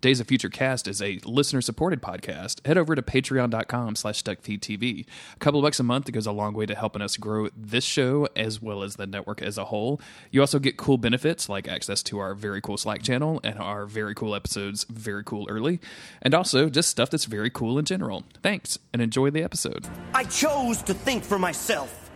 [0.00, 2.64] Days of Future Cast is a listener-supported podcast.
[2.64, 5.06] Head over to patreon.com slash duckfeedtv.
[5.34, 7.82] A couple of bucks a month goes a long way to helping us grow this
[7.82, 10.00] show as well as the network as a whole.
[10.30, 13.86] You also get cool benefits like access to our very cool Slack channel and our
[13.86, 15.80] very cool episodes very cool early,
[16.22, 18.24] and also just stuff that's very cool in general.
[18.40, 19.88] Thanks, and enjoy the episode.
[20.14, 22.10] I chose to think for myself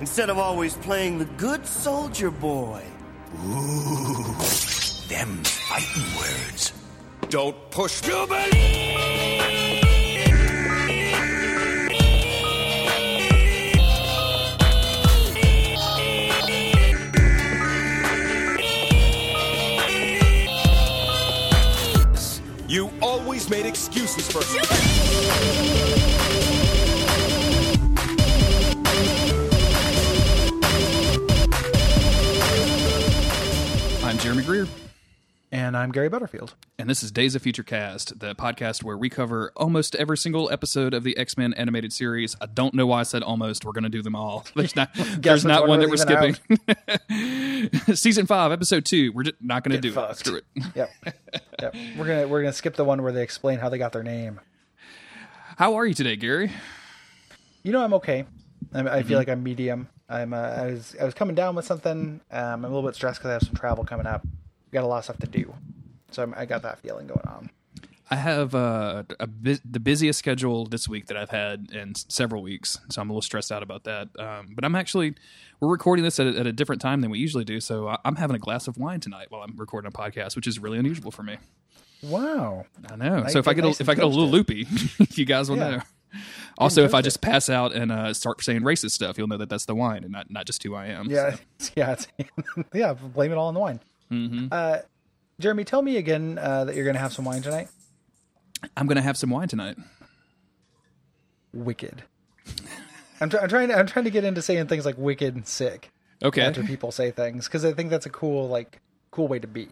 [0.00, 2.82] instead of always playing the good soldier boy.
[3.44, 4.34] Ooh,
[5.08, 6.72] them fighting words.
[7.30, 8.02] Don't push.
[22.66, 24.40] You always made excuses for.
[34.04, 34.66] I'm Jeremy Greer.
[35.52, 36.54] And I'm Gary Butterfield.
[36.78, 40.48] And this is Days of Future Cast, the podcast where we cover almost every single
[40.52, 42.36] episode of the X Men animated series.
[42.40, 43.64] I don't know why I said almost.
[43.64, 44.46] We're going to do them all.
[44.54, 45.96] There's not, there's not one one that we're
[47.66, 47.94] skipping.
[47.96, 49.10] Season five, episode two.
[49.12, 50.12] We're just not going to do fucked.
[50.12, 50.16] it.
[50.24, 50.44] Screw it.
[50.76, 50.90] Yep.
[51.60, 51.74] yep.
[51.98, 54.38] We're gonna we're gonna skip the one where they explain how they got their name.
[55.56, 56.52] How are you today, Gary?
[57.64, 58.24] You know, I'm okay.
[58.72, 59.08] I'm, I Mm-hmm.
[59.08, 59.88] feel like I'm medium.
[60.08, 62.20] I'm uh, I was I was coming down with something.
[62.30, 64.24] Um, I'm a little bit stressed because I have some travel coming up.
[64.72, 65.54] Got a lot of stuff to do,
[66.10, 67.50] so I'm, I got that feeling going on.
[68.12, 72.42] I have uh, a bu- the busiest schedule this week that I've had in several
[72.42, 74.08] weeks, so I'm a little stressed out about that.
[74.18, 75.14] Um, but I'm actually
[75.60, 77.98] we're recording this at a, at a different time than we usually do, so I-
[78.04, 80.78] I'm having a glass of wine tonight while I'm recording a podcast, which is really
[80.78, 81.38] unusual for me.
[82.02, 82.64] Wow.
[82.90, 83.20] I know.
[83.20, 84.66] Nice- so if I get nice a, if I get a little loopy,
[85.14, 85.70] you guys will Yeah.
[85.70, 85.80] know.
[86.58, 89.48] Also, if I just pass out and uh, start saying racist stuff, you'll know that
[89.48, 91.08] that's the wine and not not just who I am.
[91.08, 91.36] Yeah.
[91.58, 91.92] So, Yeah.
[91.92, 92.08] It's,
[92.74, 92.92] yeah.
[92.94, 93.78] Blame it all on the wine.
[94.10, 94.48] Mm-hmm.
[94.50, 94.78] Uh,
[95.38, 97.68] Jeremy, tell me again uh, that you're gonna have some wine tonight.
[98.76, 99.76] I'm gonna have some wine tonight.
[101.52, 102.02] Wicked.
[103.20, 103.68] I'm, try- I'm trying.
[103.68, 105.90] To, I'm trying to get into saying things like wicked and sick
[106.22, 106.42] Okay.
[106.42, 108.80] after people say things because I think that's a cool like
[109.10, 109.68] cool way to be.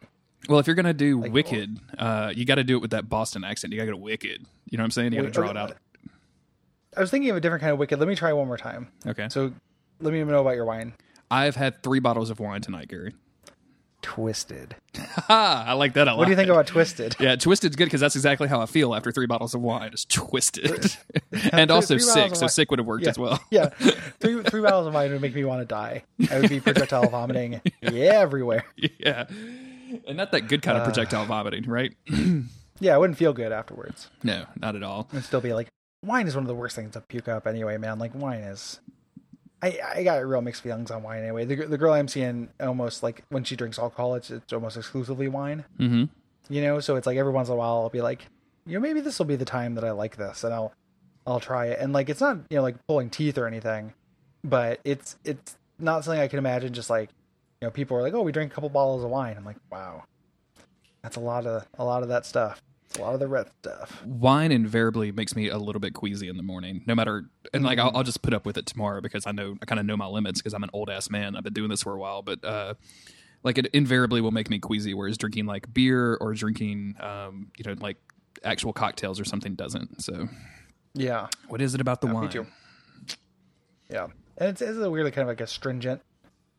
[0.49, 3.45] Well, if you're gonna do wicked, uh, you got to do it with that Boston
[3.45, 3.73] accent.
[3.73, 4.47] You got to go wicked.
[4.71, 5.13] You know what I'm saying?
[5.13, 5.59] You got to draw okay.
[5.59, 5.77] it out.
[6.97, 7.99] I was thinking of a different kind of wicked.
[7.99, 8.89] Let me try one more time.
[9.07, 9.29] Okay.
[9.29, 9.53] So
[10.01, 10.95] let me know about your wine.
[11.31, 13.15] I've had three bottles of wine tonight, Gary.
[14.01, 14.77] Twisted.
[15.29, 16.19] I like that a lot.
[16.19, 17.17] What do you think about Twisted?
[17.19, 19.91] Yeah, twisted's good because that's exactly how I feel after three bottles of wine.
[19.93, 20.97] It's twisted,
[21.53, 22.37] and also three sick.
[22.37, 23.11] So sick would have worked Yeah.
[23.11, 23.41] as well.
[23.51, 23.69] yeah.
[24.21, 26.05] Three three bottles of wine would make me want to die.
[26.31, 28.65] I would be projectile vomiting yeah, everywhere.
[28.77, 29.27] yeah,
[30.07, 30.81] and not that good kind Uh.
[30.81, 31.95] of projectile vomiting, right?
[32.81, 34.09] Yeah, I wouldn't feel good afterwards.
[34.23, 35.09] No, not at all.
[35.13, 35.67] I'd still be like,
[36.05, 37.99] wine is one of the worst things to puke up anyway, man.
[37.99, 38.79] Like wine is.
[39.63, 41.45] I, I got real mixed feelings on wine anyway.
[41.45, 45.27] The, the girl I'm seeing almost like when she drinks alcohol, it's, it's almost exclusively
[45.29, 45.65] wine.
[45.81, 46.05] Mm-hmm.
[46.49, 48.27] you know so it's like every once in a while i'll be like
[48.67, 50.73] you know maybe this will be the time that i like this and i'll
[51.27, 53.93] i'll try it and like it's not you know like pulling teeth or anything
[54.43, 57.11] but it's it's not something i can imagine just like
[57.61, 59.59] you know people are like oh we drink a couple bottles of wine i'm like
[59.71, 60.05] wow
[61.03, 62.63] that's a lot of a lot of that stuff
[62.99, 66.37] a lot of the red stuff Wine invariably makes me a little bit queasy in
[66.37, 67.31] the morning, no matter.
[67.55, 67.79] And like.
[67.79, 69.97] I'll, I'll just put up with it tomorrow because I know I kind of know
[69.97, 71.37] my limits because I'm an old ass man.
[71.37, 72.75] I've been doing this for a while, but uh,
[73.43, 74.95] like it invariably will make me queasy.
[74.95, 77.97] Whereas drinking like beer or drinking, um, you know, like
[78.45, 80.03] actual cocktails or something doesn't.
[80.03, 80.29] So,
[80.95, 82.25] yeah what is it about the Yeah, wine?
[82.25, 82.47] me too
[83.91, 84.07] yeah
[84.39, 86.01] and it's, it's a weird kind of like astringent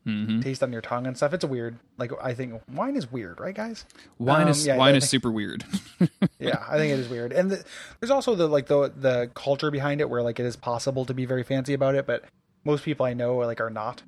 [0.06, 0.40] Mm-hmm.
[0.40, 1.34] taste on your tongue and stuff.
[1.34, 1.78] It's a weird.
[1.98, 3.84] Like i think wine is weird right guys?
[4.18, 5.62] Wine Um, is yeah, wine I is super weird.
[6.38, 7.32] yeah i think it is weird.
[7.34, 7.62] And the,
[8.00, 11.12] there's also the like the the culture behind it where like it is possible to
[11.12, 12.24] be very fancy about it but
[12.64, 14.02] most people i know like are not.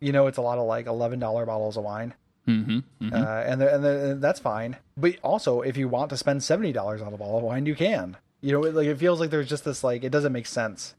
[0.00, 2.14] You know it's a lot of like $11 bottles of wine.
[2.48, 3.12] Mm-hmm.
[3.12, 4.76] uh, and the, and, the, that's fine.
[4.96, 6.74] But also if you want to spend $70
[7.06, 8.16] on a bottle of wine you can.
[8.40, 10.94] You know it, like it feels like there's just this like it doesn't make sense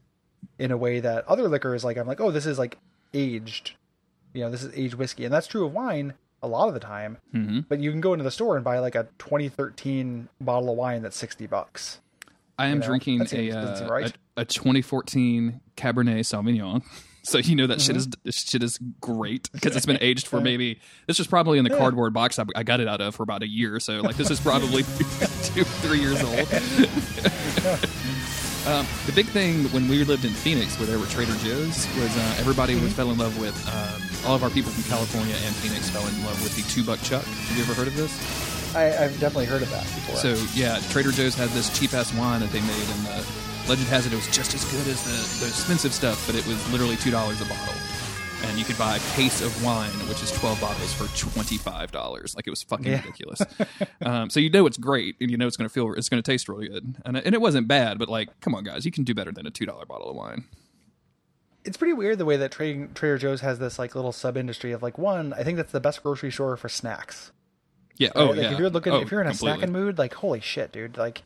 [0.58, 2.78] in a way that other liquor is like i'm like oh this is like
[3.14, 3.72] aged
[4.34, 6.80] you know this is aged whiskey and that's true of wine a lot of the
[6.80, 7.60] time Mm-hmm.
[7.68, 11.02] but you can go into the store and buy like a 2013 bottle of wine
[11.02, 11.98] that's 60 bucks
[12.58, 14.12] I am know, drinking a, seems- doesn't seem uh, right.
[14.36, 16.82] a a 2014 Cabernet Sauvignon.
[17.24, 18.30] So you know that shit is Mm-hmm.
[18.30, 22.12] shit is great because it's been aged for maybe this was probably in the cardboard
[22.12, 23.78] box I, I got it out of for about a year.
[23.78, 24.82] So like this is probably
[25.44, 26.40] two three years old.
[28.66, 32.16] um, the big thing when we lived in Phoenix, where there were Trader Joe's, was
[32.16, 32.84] uh, everybody Mm-hmm.
[32.84, 36.06] was fell in love with um, all of our people from California and Phoenix fell
[36.06, 37.24] in love with the two buck chuck.
[37.24, 38.12] Have you ever heard of this?
[38.74, 40.16] I, I've definitely heard of that before.
[40.16, 43.26] So yeah, Trader Joe's had this cheap ass wine that they made, and the
[43.68, 46.46] legend has it it was just as good as the, the expensive stuff, but it
[46.46, 47.74] was literally two dollars a bottle.
[48.44, 51.92] and you could buy a case of wine, which is twelve bottles for twenty five
[51.92, 52.34] dollars.
[52.34, 53.00] Like it was fucking Yeah.
[53.02, 53.42] ridiculous.
[54.02, 56.22] um, so you know it's great, and you know it's going to feel, it's going
[56.22, 57.98] to taste really good, and and it wasn't bad.
[57.98, 60.16] But like, come on, guys, you can do better than a two dollar bottle of
[60.16, 60.44] wine.
[61.64, 64.72] It's pretty weird the way that Trader, Trader Joe's has this like little sub industry
[64.72, 65.32] of like one.
[65.32, 67.32] I think that's the best grocery store for snacks.
[67.96, 68.08] Yeah.
[68.08, 68.16] right?
[68.16, 68.52] Oh like yeah.
[68.52, 69.66] if you're looking, Oh, if you're in a completely.
[69.66, 71.22] snacking mood, like holy shit, dude, like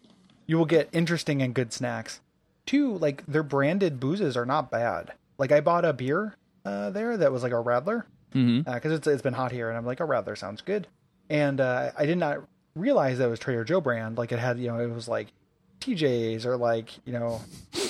[0.47, 2.21] you will get interesting and good snacks.
[2.67, 5.13] Two, like their branded boozes are not bad.
[5.39, 6.35] Like I bought a beer
[6.65, 9.87] uh, there that was like a Radler because it's it's been hot here, and I'm
[9.87, 10.87] like a Radler sounds good,
[11.31, 12.41] and uh, I did not
[12.75, 14.19] realize that it was Trader Joe brand.
[14.19, 15.29] Like it had, you know, it was like
[15.87, 17.41] TJ's or like you know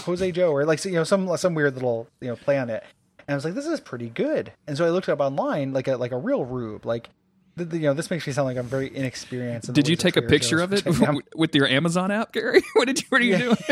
[0.04, 2.84] Jose Joe or like you know some some weird little you know play on it.
[3.28, 4.52] And I was like, this is pretty good.
[4.69, 7.08] And so I looked it up online, like a like a real rube, like.
[7.58, 9.69] You know, this makes me sound like I'm very inexperienced.
[9.69, 10.85] in Did you take a picture of it
[11.35, 12.62] with your Amazon app, Gary?
[12.75, 13.06] What did you?
[13.08, 13.56] What are you doing?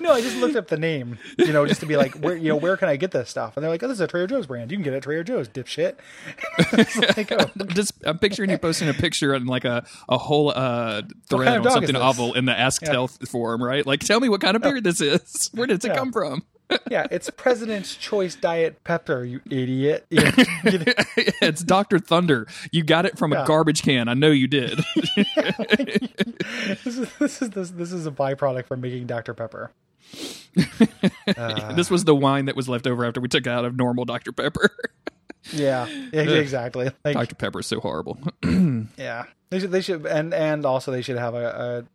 [0.00, 2.48] No, I just looked up the name, you know, just to be like, where, you
[2.48, 3.56] know, where can I get this stuff?
[3.56, 4.70] And they're like, oh, this is a Trader Joe's brand.
[4.70, 5.96] You can get it at Trader Joe's, dipshit.
[7.16, 11.02] Like, oh, Just I'm picturing you posting a picture on like a a whole uh,
[11.28, 13.84] thread kind of on something awful in the Ask Health forum, right?
[13.86, 15.50] Like, tell me what kind of beer this is.
[15.54, 15.94] Where did it Yeah.
[15.96, 16.42] come from?
[16.90, 20.06] Yeah, it's President's Choice Diet Pepper, you idiot.
[20.10, 20.30] You know,
[20.64, 20.84] you know,
[21.42, 22.46] it's Doctor Thunder.
[22.72, 24.08] You got it from a garbage can.
[24.08, 24.78] I know you did.
[25.16, 29.70] this is this is this, this is a byproduct from making Dr Pepper.
[31.74, 34.32] this was the wine that was left over after we took out of normal Dr
[34.32, 34.70] Pepper.
[35.52, 36.90] Yeah, yeah, exactly.
[37.04, 38.18] Like, Dr Pepper is so horrible.
[38.98, 41.86] yeah, they should they should and and also they should have a.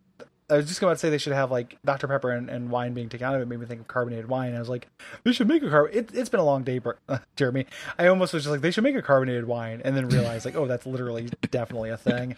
[0.50, 2.94] I was just going to say they should have like Dr Pepper and, and wine
[2.94, 4.54] being taken out of it made me think of carbonated wine.
[4.56, 4.88] I was like,
[5.24, 5.94] they should make a carb.
[5.96, 6.80] It, it's been a long day,
[7.36, 7.66] Jeremy.
[7.98, 10.56] I almost was just like, they should make a carbonated wine, and then realize like,
[10.56, 12.36] oh, that's literally definitely a thing.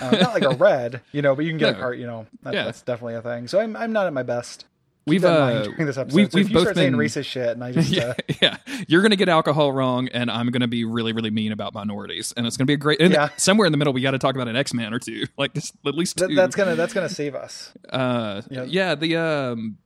[0.00, 1.78] Uh, not like a red, you know, but you can get No.
[1.78, 2.64] a cart, you know, that, Yeah.
[2.64, 3.48] that's definitely a thing.
[3.48, 4.66] So I'm I'm not at my best.
[5.06, 6.14] We've, uh, this episode.
[6.16, 8.14] we've- so we've if you both start saying been- racist shit, and I just yeah,
[8.18, 8.56] uh, yeah.
[8.88, 11.74] You're going to get alcohol wrong, and I'm going to be really, really mean about
[11.74, 13.00] minorities, and it's going to be a great.
[13.00, 13.28] Yeah.
[13.36, 15.52] somewhere in the middle, we got to talk about an X Man or two, like
[15.54, 16.28] just at least two.
[16.28, 17.72] that, that's gonna that's gonna save us.
[17.90, 18.64] Uh, Yeah.
[18.64, 18.94] yeah.
[18.94, 19.78] The um,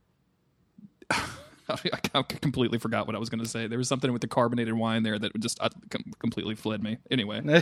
[1.11, 3.67] I completely forgot what I was going to say.
[3.67, 6.97] There was something with the carbonated wine there that just uh, com- completely fled me.
[7.11, 7.61] Anyway,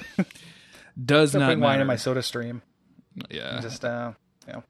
[1.04, 2.62] does not wine in my soda stream.
[3.30, 4.12] yeah, just uh
[4.48, 4.64] you know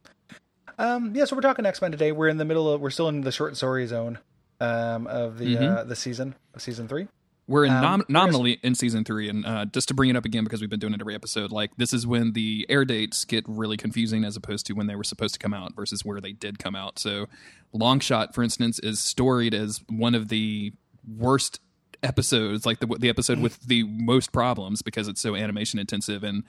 [0.77, 3.21] um yeah so we're talking x-men today we're in the middle of we're still in
[3.21, 4.19] the short story zone
[4.59, 7.07] um of the uh the season of season three
[7.47, 10.25] we're in um, nom- nominally in season three, and uh, just to bring it up
[10.25, 11.51] again because we've been doing it every episode.
[11.51, 14.95] Like this is when the air dates get really confusing as opposed to when they
[14.95, 16.99] were supposed to come out versus where they did come out.
[16.99, 17.27] So,
[17.71, 20.73] Long Shot, for instance, is storied as one of the
[21.17, 21.61] worst
[22.03, 26.43] episodes, like the the episode with the most problems because it's so animation intensive and.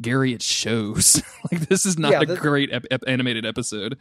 [0.00, 1.22] Gary, it shows.
[1.52, 3.98] like this is not Yeah, a the- great ep- ep- animated episode.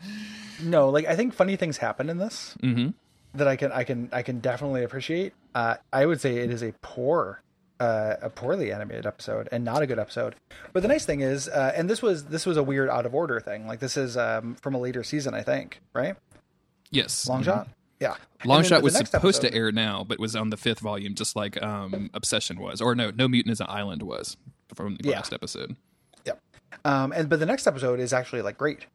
[0.64, 2.90] no like i think funny things happen in this Mm-hmm.
[3.38, 6.64] that i can i can i can definitely appreciate uh i would say it is
[6.64, 7.42] a poor
[7.80, 10.34] uh, a poorly animated episode and not a good episode.
[10.74, 13.14] But the nice thing is, uh, and this was this was a weird out of
[13.14, 13.68] order thing.
[13.68, 16.16] Like this is um, from a later season, I think, right?
[16.90, 17.68] Yes, Long shot,
[18.00, 18.16] yeah.
[18.46, 19.14] Long Shot was supposed
[19.44, 22.82] episode- to air now, but was on the fifth volume, just like um, Obsession was,
[22.82, 24.38] or no, No Mutant is an Island was
[24.74, 25.18] from the Yeah.
[25.18, 25.76] last episode.
[26.86, 28.86] Um, and but the next episode is actually like great.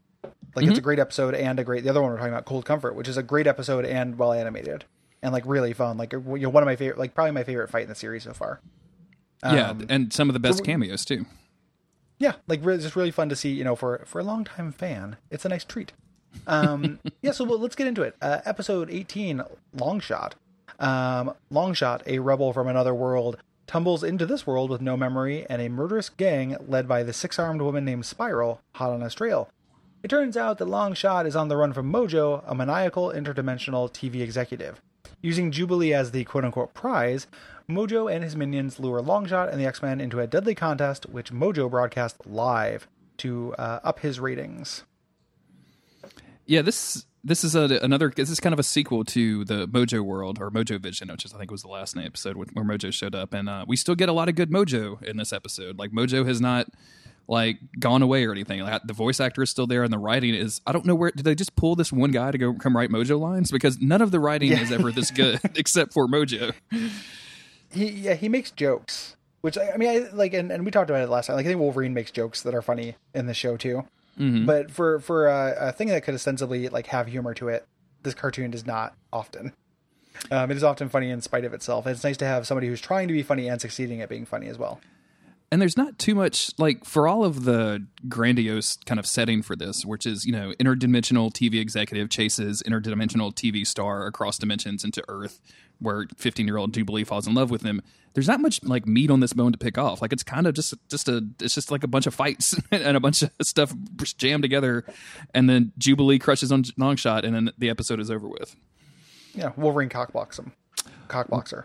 [0.55, 0.69] Like Mm-hmm.
[0.71, 1.83] it's a great episode and a great.
[1.85, 4.33] The other one we're talking about, Cold Comfort, which is a great episode and well
[4.33, 4.85] animated
[5.23, 5.97] and like really fun.
[5.97, 8.25] Like you know, one of my favorite, like probably my favorite fight in the series
[8.25, 8.61] so far.
[9.43, 11.25] yeah, Um, and some of the best we- cameos too.
[12.19, 13.51] Yeah, like really, just really fun to see.
[13.51, 15.93] You know, for for a long time fan, it's a nice treat.
[16.47, 18.14] Um, yeah, so well, let's get into it.
[18.23, 19.43] Uh, episode eighteen,
[19.75, 20.35] Long Shot.
[20.79, 23.38] Um, Long Shot, a rebel from another world,
[23.73, 27.62] tumbles into this world with no memory and a murderous gang led by the six-armed
[27.62, 29.49] woman named Spiral, hot on his trail.
[30.02, 34.21] It turns out that Longshot is on the run from Mojo, a maniacal interdimensional TV
[34.21, 34.83] executive.
[35.23, 37.26] Using Jubilee as the quote unquote prize,
[37.67, 41.33] Mojo and his minions lure Longshot and the X Men into a deadly contest, which
[41.33, 42.87] Mojo broadcasts live
[43.19, 44.85] to uh, up his ratings.
[46.45, 48.12] Yeah, this this is a, another.
[48.14, 51.33] This is kind of a sequel to the Mojo World or Mojo Vision, which is,
[51.33, 53.95] I think was the last name episode where Mojo showed up, and uh, we still
[53.95, 55.79] get a lot of good Mojo in this episode.
[55.79, 56.67] Like Mojo has not
[57.29, 58.61] like gone away or anything.
[58.61, 60.61] Like, the voice actor is still there, and the writing is.
[60.67, 62.91] I don't know where did they just pull this one guy to go come write
[62.91, 66.52] Mojo lines because none of the writing is ever this good except for Mojo.
[67.71, 70.91] He yeah he makes jokes, which I, I mean I like, and, and we talked
[70.91, 71.37] about it last time.
[71.37, 73.85] Like I think Wolverine makes jokes that are funny in the show too.
[74.16, 77.66] But for for a, a thing that could ostensibly like have humor to it,
[78.02, 79.52] this cartoon does not often.
[80.31, 81.87] Um, it is often funny in spite of itself.
[81.87, 84.26] And it's nice to have somebody who's trying to be funny and succeeding at being
[84.26, 84.81] funny as well.
[85.50, 89.54] and there's not too much like for all of the grandiose kind of setting for
[89.57, 95.02] this which is you know interdimensional tv executive chases interdimensional tv star across dimensions into
[95.09, 95.40] earth
[95.83, 97.83] where 15 year old Jubilee falls in love with him.
[98.15, 100.03] There's not much like meat on this bone to pick off.
[100.03, 102.97] Like it's kind of just just a it's just like a bunch of fights and
[102.97, 103.73] a bunch of stuff
[104.19, 104.85] jammed together,
[105.35, 108.55] and then Jubilee crushes on Longshot, and then the episode is over with.
[109.35, 110.53] Yeah, Wolverine cockblocks him.
[111.09, 111.65] Cockboxer.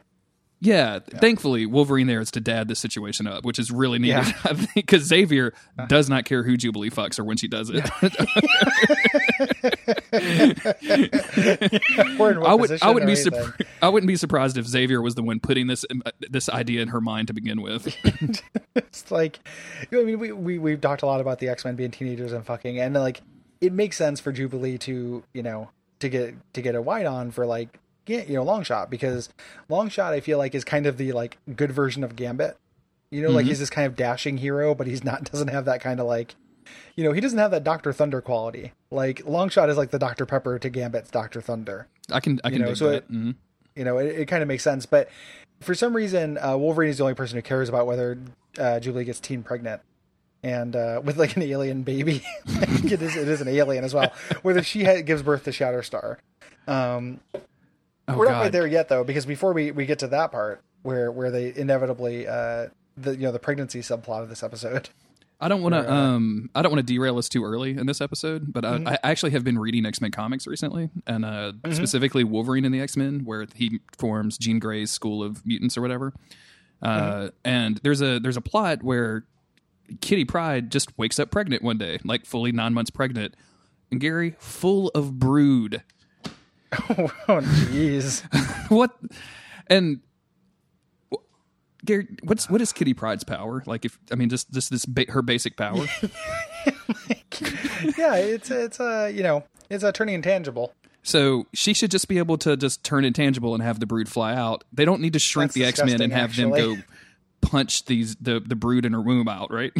[0.59, 4.25] Yeah, thankfully Wolverine there is to dad this situation up, which is really needed.
[4.25, 4.33] Yeah.
[4.43, 5.53] I think because Xavier
[5.87, 7.87] does not care who Jubilee fucks or when she does it.
[12.47, 13.53] I would I wouldn't be surprised.
[13.81, 16.89] I wouldn't be surprised if Xavier was the one putting this uh, this idea in
[16.89, 17.95] her mind to begin with.
[18.75, 19.39] It's like,
[19.91, 22.45] I mean, we, we we've talked a lot about the X Men being teenagers and
[22.45, 23.21] fucking, and like,
[23.59, 27.31] it makes sense for Jubilee to you know to get to get a white on
[27.31, 29.29] for like yeah, you know long shot because
[29.69, 32.57] long shot I feel like is kind of the like good version of Gambit.
[33.11, 35.79] You know, like he's this kind of dashing hero, but he's not doesn't have that
[35.81, 36.35] kind of like,
[36.95, 38.73] you know, he doesn't have that Doctor Thunder quality.
[38.91, 41.87] Like Longshot is like the Doctor Pepper to Gambit's Doctor Thunder.
[42.11, 42.95] I can I can know, so that.
[42.97, 43.35] it- Mhm.
[43.75, 44.85] you know, it, it kind of makes sense.
[44.85, 45.09] But
[45.61, 48.17] for some reason, uh, Wolverine is the only person who cares about whether
[48.59, 49.81] uh, Jubilee gets teen pregnant.
[50.43, 54.11] And uh, with like an alien baby, it is it is an alien as well.
[54.41, 56.17] Whether she ha- gives birth to Shatterstar,
[56.67, 57.19] um,
[58.07, 58.41] Oh we're not God.
[58.41, 61.53] right there yet though, because before we, we get to that part where where they
[61.55, 64.89] inevitably uh, the you know the pregnancy subplot of this episode.
[65.39, 68.01] I don't want to um I don't want to derail us too early in this
[68.01, 72.23] episode, but I, I actually have been reading X Men comics recently, and uh, specifically
[72.23, 76.11] Wolverine in the X Men, where he forms Jean Grey's School of Mutants or whatever.
[76.81, 79.25] Uh, And there's a there's a plot where
[80.01, 83.35] Kitty Pryde just wakes up pregnant one day, like fully nine months pregnant,
[83.91, 85.83] and Gary full of brood.
[86.89, 88.23] oh jeez,
[88.69, 88.91] what
[89.67, 89.99] and
[91.85, 93.63] Gary, what's what is Kitty Pryde's power?
[93.65, 95.85] Like, if I mean, just just this ba- her basic power.
[97.97, 100.73] yeah, it's it's uh you know it's a turning intangible.
[101.03, 104.35] So she should just be able to just turn intangible and have the brood fly
[104.35, 104.65] out.
[104.73, 106.75] They don't need to shrink That's the X Men and have them go
[107.39, 109.71] punch these the the brood in her womb out, right?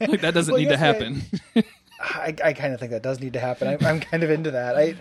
[0.00, 1.22] like that doesn't Well, need to happen.
[2.00, 3.68] I, I kind of think that does need to happen.
[3.68, 4.76] I, I'm kind of into that.
[4.76, 4.96] I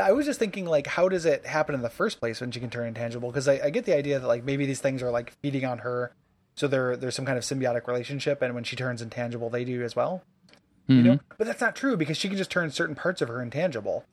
[0.00, 2.60] I was just thinking like, how does it happen in the first place when she
[2.60, 3.30] can turn intangible?
[3.30, 5.78] Because I, I get the idea that like maybe these things are like feeding on
[5.78, 6.12] her,
[6.54, 9.82] so there there's some kind of symbiotic relationship, and when she turns intangible, they do
[9.82, 10.22] as well.
[10.86, 13.40] You know, but that's not true because she can just turn certain parts of her
[13.40, 14.04] intangible.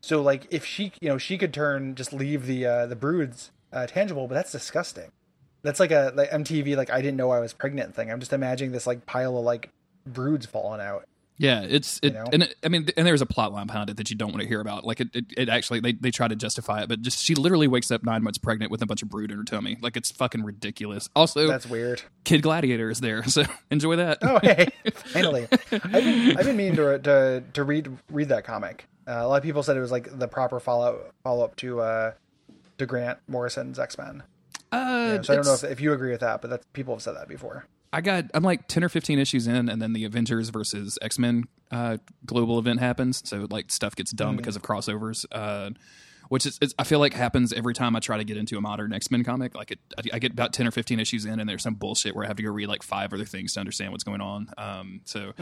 [0.00, 3.50] So like, if she you know she could turn just leave the uh, the broods
[3.72, 5.10] uh, tangible, but that's disgusting.
[5.62, 8.12] That's like a like MTV like I didn't know I was pregnant thing.
[8.12, 9.70] I'm just imagining this like pile of like
[10.06, 11.08] broods falling out.
[11.36, 12.24] Yeah, it's it, know?
[12.32, 14.42] and it, I mean, and there's a plot line behind it that you don't want
[14.42, 14.84] to hear about.
[14.84, 17.66] Like it, it, it actually they they try to justify it, but just she literally
[17.66, 19.76] wakes up nine months pregnant with a bunch of brood in her tummy.
[19.80, 21.08] Like it's fucking ridiculous.
[21.16, 22.02] Also, That's weird.
[22.24, 24.18] Kid Gladiator is there, so enjoy that.
[24.22, 25.48] Oh, hey, finally!
[25.50, 28.86] I've been, I've been meaning to to to read read that comic.
[29.06, 31.80] Uh, a lot of people said it was like the proper follow follow up to
[31.80, 32.12] uh,
[32.78, 34.22] to Grant Morrison's X Men.
[34.70, 37.02] Uh, So I don't know if, if you agree with that, but that's people have
[37.02, 37.66] said that before.
[37.94, 41.16] I got I'm like ten or fifteen issues in, and then the Avengers versus X
[41.16, 43.22] Men uh, global event happens.
[43.24, 45.70] So like stuff gets dumb because of crossovers, uh,
[46.28, 48.60] which is, is I feel like happens every time I try to get into a
[48.60, 49.54] modern X Men comic.
[49.54, 52.16] Like it, I, I get about ten or fifteen issues in, and there's some bullshit
[52.16, 54.48] where I have to go read like five other things to understand what's going on.
[54.58, 55.32] Um, so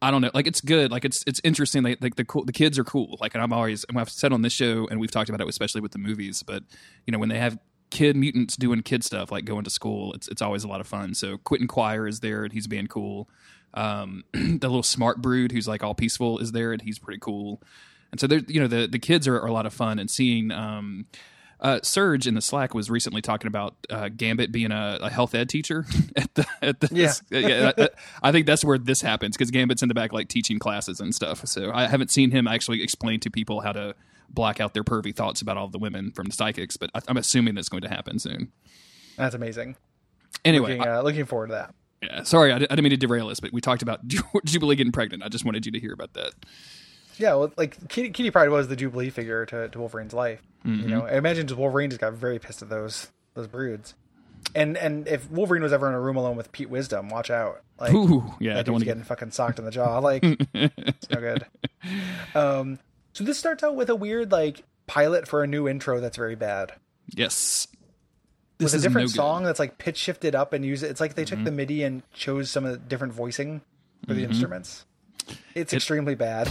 [0.00, 0.30] I don't know.
[0.32, 0.92] Like it's good.
[0.92, 1.82] Like it's it's interesting.
[1.82, 3.16] Like, like the cool, the kids are cool.
[3.20, 5.48] Like and I'm always and I've said on this show, and we've talked about it,
[5.48, 6.44] especially with the movies.
[6.44, 6.62] But
[7.06, 7.58] you know when they have
[7.90, 10.86] kid mutants doing kid stuff like going to school it's it's always a lot of
[10.86, 13.28] fun so quentin Quire is there and he's being cool
[13.74, 17.62] um the little smart brood who's like all peaceful is there and he's pretty cool
[18.10, 20.10] and so there you know the the kids are, are a lot of fun and
[20.10, 21.06] seeing um
[21.60, 25.34] uh, Serge in the Slack was recently talking about uh, Gambit being a, a health
[25.34, 25.84] ed teacher
[26.16, 27.12] at the at the Yeah.
[27.30, 27.72] yeah.
[27.76, 27.88] I,
[28.22, 31.14] I think that's where this happens because Gambit's in the back like teaching classes and
[31.14, 31.46] stuff.
[31.46, 33.94] So I haven't seen him actually explain to people how to
[34.28, 37.16] block out their pervy thoughts about all the women from the psychics, but I, I'm
[37.16, 38.52] assuming that's going to happen soon.
[39.16, 39.76] That's amazing.
[40.44, 41.74] Anyway, Looking, uh, looking forward to that.
[42.02, 44.00] yeah, sorry, I, I didn't mean to derail us, but we talked about
[44.44, 45.22] Jubilee getting pregnant.
[45.22, 46.32] I just wanted you to hear about that.
[47.16, 50.40] Yeah, well, like Kitty, Kitty Pryde was the Jubilee figure to, to Wolverine's life.
[50.64, 53.94] You know, I imagine Wolverine just got very pissed at those those broods.
[54.54, 57.62] And and if Wolverine was ever in a room alone with Pete Wisdom, watch out.
[57.80, 59.98] Like, Ooh, yeah, that don't want to getting fucking socked in the jaw.
[59.98, 60.22] Like,
[60.54, 61.46] it's no good.
[62.34, 62.78] Um,
[63.12, 66.34] so this starts out with a weird like pilot for a new intro that's very
[66.36, 66.72] bad.
[67.14, 67.66] Yes,
[68.58, 70.90] With this a different no song that's like pitch shifted up and use it.
[70.90, 71.36] It's like they Mm-hmm.
[71.36, 73.62] took the MIDI and chose some of the different voicing
[74.06, 74.84] for the instruments.
[75.54, 76.48] It's extremely bad.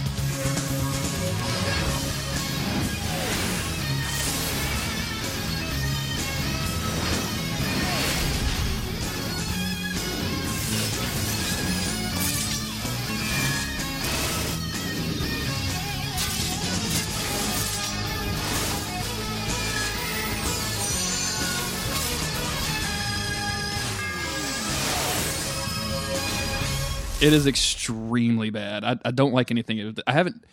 [27.28, 28.86] It is extremely bad.
[28.86, 29.96] I, I don't like anything.
[30.08, 30.46] I haven't.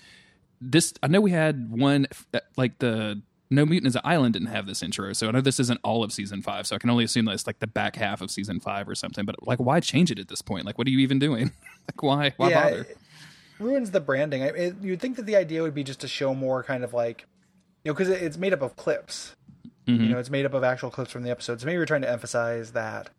[0.61, 2.09] This I know we had one
[2.57, 5.61] like the No Mutant is an Island didn't have this intro, so I know this
[5.61, 6.67] isn't all of season five.
[6.67, 8.97] So I can only assume that it's like the back half of season five or
[8.97, 9.25] something.
[9.25, 10.67] But like, why change it at this point?
[10.67, 11.53] Like, what are you even doing?
[11.89, 12.33] like, why?
[12.39, 12.81] Why yeah, bother?
[12.81, 12.99] it
[13.61, 14.43] ruins the branding.
[14.43, 16.93] I, it, you'd think that the idea would be just to show more kind of
[16.93, 17.25] like,
[17.85, 19.37] you know, because it, it's made up of clips.
[19.87, 20.03] Mm-hmm.
[20.03, 21.63] You know, it's made up of actual clips from the episodes.
[21.63, 23.11] So maybe we're trying to emphasize that,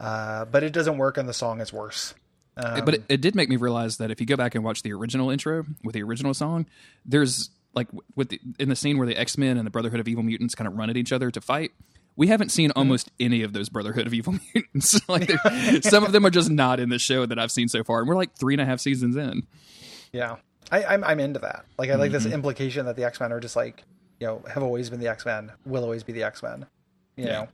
[0.00, 2.14] uh, but it doesn't work, and the song is worse.
[2.62, 4.82] Um, but it, it did make me realize that if you go back and watch
[4.82, 6.66] the original intro with the original song,
[7.06, 10.08] there's like with the, in the scene where the X Men and the Brotherhood of
[10.08, 11.70] Evil Mutants kind of run at each other to fight.
[12.16, 15.00] We haven't seen almost any of those Brotherhood of Evil Mutants.
[15.08, 15.30] like
[15.84, 18.08] some of them are just not in the show that I've seen so far, and
[18.08, 19.46] we're like three and a half seasons in.
[20.12, 20.36] Yeah,
[20.70, 21.64] I, I'm I'm into that.
[21.78, 23.84] Like I like this implication that the X Men are just like
[24.18, 26.66] you know have always been the X Men, will always be the X Men.
[27.16, 27.46] You Yeah.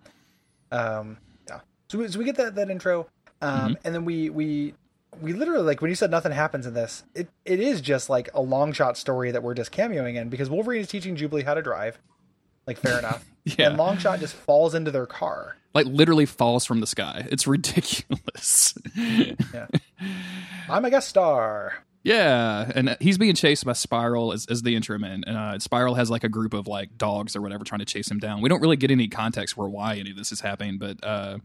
[0.72, 1.60] know, um, yeah.
[1.88, 3.06] So we, so we get that that intro,
[3.42, 4.74] um, and then we we
[5.20, 8.28] we literally like when you said nothing happens in this, it it is just like
[8.34, 11.54] a long shot story that we're just cameoing in because Wolverine is teaching Jubilee how
[11.54, 11.98] to drive.
[12.66, 13.24] Like fair enough.
[13.44, 13.70] Yeah.
[13.70, 15.56] And Longshot just falls into their car.
[15.72, 17.26] Like literally falls from the sky.
[17.30, 18.74] It's ridiculous.
[18.96, 19.66] Yeah.
[20.68, 21.84] I'm a guest star.
[22.02, 25.24] Yeah, and he's being chased by Spiral as, as the intro man.
[25.26, 28.08] And uh, Spiral has like a group of like dogs or whatever trying to chase
[28.08, 28.40] him down.
[28.40, 31.38] We don't really get any context for why any of this is happening, but uh,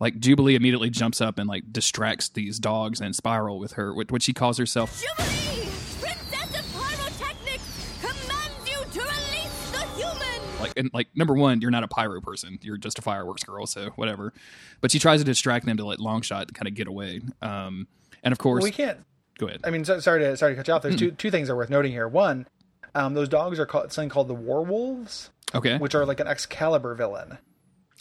[0.00, 4.10] like Jubilee immediately jumps up and like distracts these dogs and Spiral with her, which,
[4.10, 5.00] which she calls herself.
[5.00, 5.68] Jubilee!
[6.00, 10.60] Princess of Pyrotechnics commands you to release the human!
[10.60, 12.58] Like, and like number one, you're not a pyro person.
[12.62, 14.32] You're just a fireworks girl, so whatever.
[14.80, 17.22] But she tries to distract them to let Longshot kind of get away.
[17.40, 17.88] Um,
[18.22, 18.98] and of course, We can't
[19.38, 19.60] go ahead.
[19.64, 20.82] I mean, so, sorry to sorry to cut you off.
[20.82, 22.08] There's two two things are worth noting here.
[22.08, 22.46] One,
[22.94, 25.78] um, those dogs are called something called the War Wolves, okay.
[25.78, 27.38] which are like an Excalibur villain.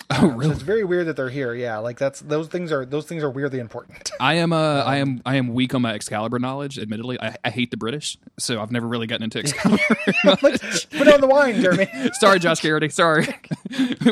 [0.10, 0.52] Oh, So really?
[0.52, 1.54] it's very weird that they're here.
[1.54, 4.12] Yeah, like that's those things are those things are weirdly important.
[4.20, 6.78] I am uh, I am I am weak on my Excalibur knowledge.
[6.80, 9.84] Admittedly, I, I hate the British, so I've never really gotten into Excalibur.
[10.42, 11.88] like, put down the wine, Jeremy.
[12.14, 12.90] Sorry, Josh Garrity.
[12.90, 13.28] Sorry,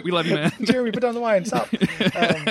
[0.04, 0.52] we love you, man.
[0.62, 1.46] Jeremy, put down the wine.
[1.46, 1.68] Stop.
[1.74, 2.46] Um,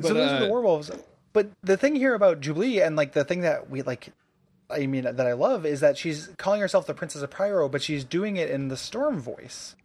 [0.00, 0.90] so those are the uh, werewolves.
[1.32, 4.08] But the thing here about Jubilee and like the thing that we like,
[4.68, 7.82] I mean that I love is that she's calling herself the Princess of Pyro, but
[7.82, 9.76] she's doing it in the Storm voice.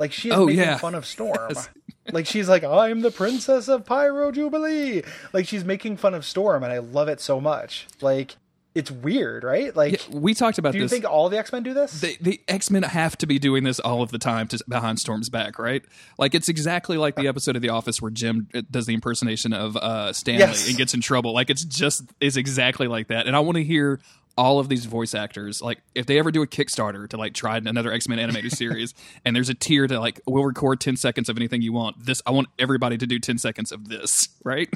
[0.00, 0.78] Like she is Oh, making yeah.
[0.78, 1.52] fun of Storm.
[2.12, 5.02] like she's like, I'm the Princess of Pyro Jubilee.
[5.32, 7.86] Like she's making fun of Storm, and I love it so much.
[8.00, 8.34] Like
[8.72, 9.74] it's weird, right?
[9.74, 10.74] Like, We talked about this.
[10.74, 10.92] do you this.
[10.92, 12.00] think all the X Men do this?
[12.00, 15.00] the, the X Men have to be doing this all of the time to behind
[15.00, 15.82] Storm's back, right?
[16.18, 19.52] Like it's exactly like the episode of The Office where Jim uh, does the impersonation
[19.52, 20.68] of uh, Stanley Yes.
[20.68, 21.34] and gets in trouble.
[21.34, 23.26] Like it's just is exactly like that.
[23.26, 23.98] And I want to hear
[24.40, 27.58] all of these voice actors like if they ever do a Kickstarter to like try
[27.58, 31.28] another X Men animated series, and there's a tier to like we'll record ten seconds
[31.28, 32.06] of anything you want.
[32.06, 34.72] This I want everybody to do ten seconds of this, right?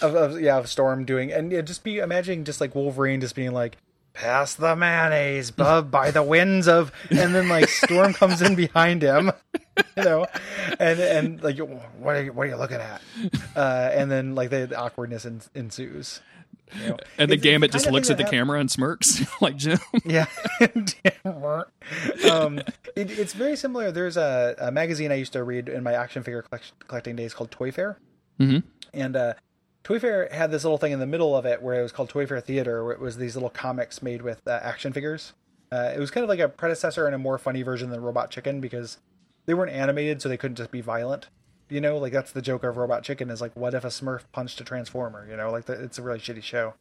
[0.00, 3.34] of, of yeah of Storm doing and yeah, just be imagining just like Wolverine just
[3.34, 3.76] being like
[4.12, 9.02] pass the mayonnaise bub by the winds of and then like Storm comes in behind
[9.02, 9.32] him
[9.96, 10.26] you know
[10.78, 13.00] and and like what are you, what are you looking at
[13.56, 16.20] uh and then like the, the awkwardness en- ensues
[16.80, 16.96] you know?
[17.18, 19.56] And the It's- it's Gambit just looks at the that hap- camera and smirks like
[19.56, 19.78] Jim.
[20.04, 20.26] yeah.
[22.30, 22.58] um,
[22.96, 23.90] it, it's very similar.
[23.90, 27.34] There's a, a magazine I used to read in my action figure collect- collecting days
[27.34, 27.98] called Toy Fair.
[28.40, 28.66] Mm-hmm.
[28.94, 29.34] And uh,
[29.84, 32.08] Toy Fair had this little thing in the middle of it where it was called
[32.08, 35.32] Toy Fair Theater, where it was these little comics made with uh, action figures.
[35.70, 38.30] Uh, it was kind of like a predecessor and a more funny version than Robot
[38.30, 38.98] Chicken because
[39.46, 41.28] they weren't animated, so they couldn't just be violent.
[41.72, 44.22] You know, like that's the joke of Robot Chicken is like, what if a Smurf
[44.32, 45.26] punched a Transformer?
[45.28, 46.74] You know, like the, it's a really shitty show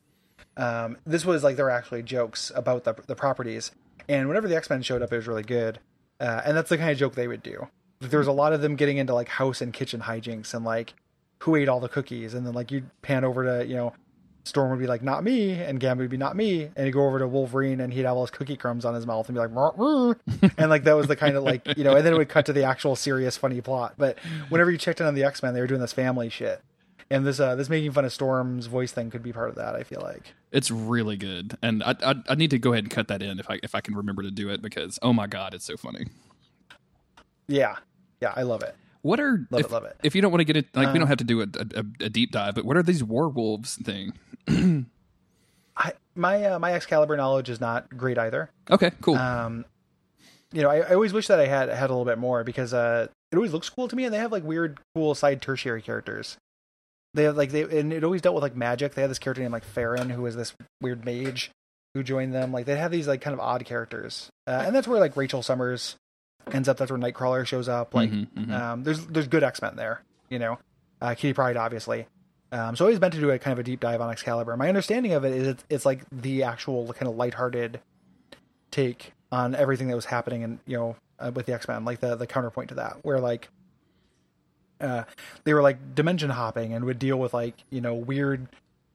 [0.58, 3.72] um, this was like there were actually jokes about the the properties,
[4.08, 5.80] and whenever the X Men showed up, it was really good,
[6.20, 7.68] uh, and that's the kind of joke they would do.
[8.00, 10.94] There was a lot of them getting into like house and kitchen hijinks and like
[11.40, 13.94] who ate all the cookies, and then like you'd pan over to you know
[14.44, 17.06] Storm would be like not me, and Gambit would be not me, and he'd go
[17.06, 19.40] over to Wolverine and he'd have all his cookie crumbs on his mouth and be
[19.40, 20.14] like, "Rah, rah."
[20.58, 22.48] and like that was the kind of like you know, and then it would cut
[22.48, 23.94] to the actual serious funny plot.
[23.98, 24.18] But
[24.50, 26.62] whenever you checked in on the X Men, they were doing this family shit.
[27.12, 29.76] And this uh, this making fun of Storm's voice thing could be part of that.
[29.76, 30.34] I feel like.
[30.52, 33.40] It's really good, and I, I I need to go ahead and cut that in
[33.40, 35.78] if I if I can remember to do it because oh my god, it's so
[35.78, 36.06] funny.
[37.48, 37.76] Yeah,
[38.22, 38.76] yeah, I love it.
[39.02, 39.98] What are Love if, it, love it.
[40.04, 42.06] if you don't want to get it like we don't have to do a, a,
[42.06, 44.14] a deep dive, but what are these werewolves thing?
[45.78, 48.50] I my uh, my Excalibur knowledge is not great either.
[48.70, 49.16] Okay, cool.
[49.16, 49.66] Um,
[50.52, 52.74] you know, I, I always wish that I had had a little bit more because
[52.74, 55.82] uh, it always looks cool to me, and they have like weird, cool side tertiary
[55.82, 56.38] characters.
[57.14, 58.94] They have like they and it always dealt with like magic.
[58.94, 61.52] They had this character named like Feron, who was this weird mage
[61.94, 62.52] who joined them.
[62.52, 65.42] Like they have these like kind of odd characters, uh, and that's where like Rachel
[65.42, 65.96] Summers
[66.52, 66.78] ends up.
[66.78, 67.94] That's where Nightcrawler shows up.
[67.94, 68.52] Like, Mhm, mhm.
[68.52, 70.02] um, there's there's good X Men there.
[70.30, 70.60] You know,
[71.02, 72.08] uh, Kitty Pryde obviously.
[72.54, 74.56] Um, so I was meant to do a kind of a deep dive on Excalibur.
[74.58, 77.80] My understanding of it is it's, it's like the actual kind of lighthearted
[78.72, 82.16] take on everything that was happening and you know uh, with the X-Men, like the
[82.16, 83.50] the counterpoint to that, where like
[84.80, 85.04] uh,
[85.44, 88.48] they were like dimension hopping and would deal with like you know weird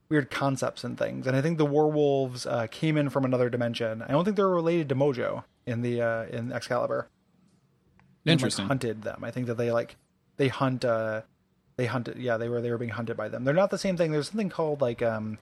[0.08, 1.26] weird concepts and things.
[1.26, 4.02] And I think the werewolves uh, came in from another dimension.
[4.02, 7.08] I don't think they're related to Mojo in the uh, in Excalibur.
[8.26, 9.22] And, like, hunted them.
[9.24, 9.96] I think that they like
[10.36, 10.84] they hunt.
[10.84, 11.22] uh
[11.76, 12.18] They hunted.
[12.18, 13.44] Yeah, they were they were being hunted by them.
[13.44, 14.10] They're not the same thing.
[14.12, 15.38] There's something called like um.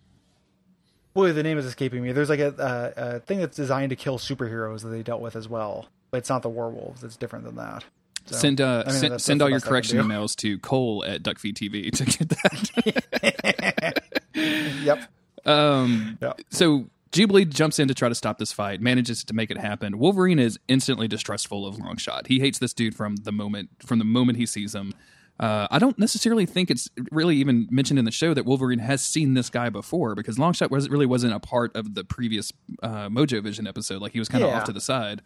[1.15, 2.11] Boy, the name is escaping me.
[2.11, 5.37] There's like a, a, a thing that's designed to kill superheroes that they dealt with
[5.37, 7.05] as well, but it's not the werewolves.
[7.05, 7.85] It's different than that.
[8.27, 9.99] So, send uh, I mean, send, that's- send that's all your best I can correction
[10.01, 14.03] emails to Cole at Duckfeed TV to get that.
[14.35, 15.03] Yep.
[15.47, 16.33] Um, Yeah.
[16.51, 19.99] So Jubilee jumps in to try to stop this fight, manages to make it happen.
[19.99, 22.27] Wolverine is instantly distrustful of Longshot.
[22.27, 24.93] He hates this dude from the moment from the moment he sees him.
[25.39, 29.05] Uh, I don't necessarily think it's really even mentioned in the show that Wolverine has
[29.05, 33.09] seen this guy before because Longshot was really wasn't a part of the previous uh,
[33.09, 34.03] Mojo Vision episode.
[34.03, 34.59] Like he was kind of Yeah.
[34.59, 35.23] off to the side.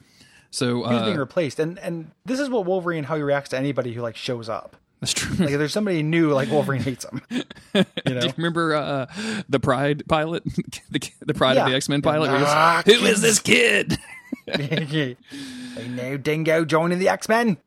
[0.50, 3.58] So He's uh, being replaced, and and this is what Wolverine how he reacts to
[3.58, 4.76] anybody who like shows up.
[5.00, 5.36] That's true.
[5.36, 7.22] Like if there's somebody new, like Wolverine hates him.
[7.74, 8.20] You know.
[8.22, 9.06] Do you remember uh,
[9.48, 10.42] the Pryde pilot,
[10.90, 12.30] the, the Pryde of the X Men pilot?
[12.32, 13.96] was, Ah, Who is this kid?
[14.52, 15.16] I
[15.88, 17.58] know Dingo joining the X Men.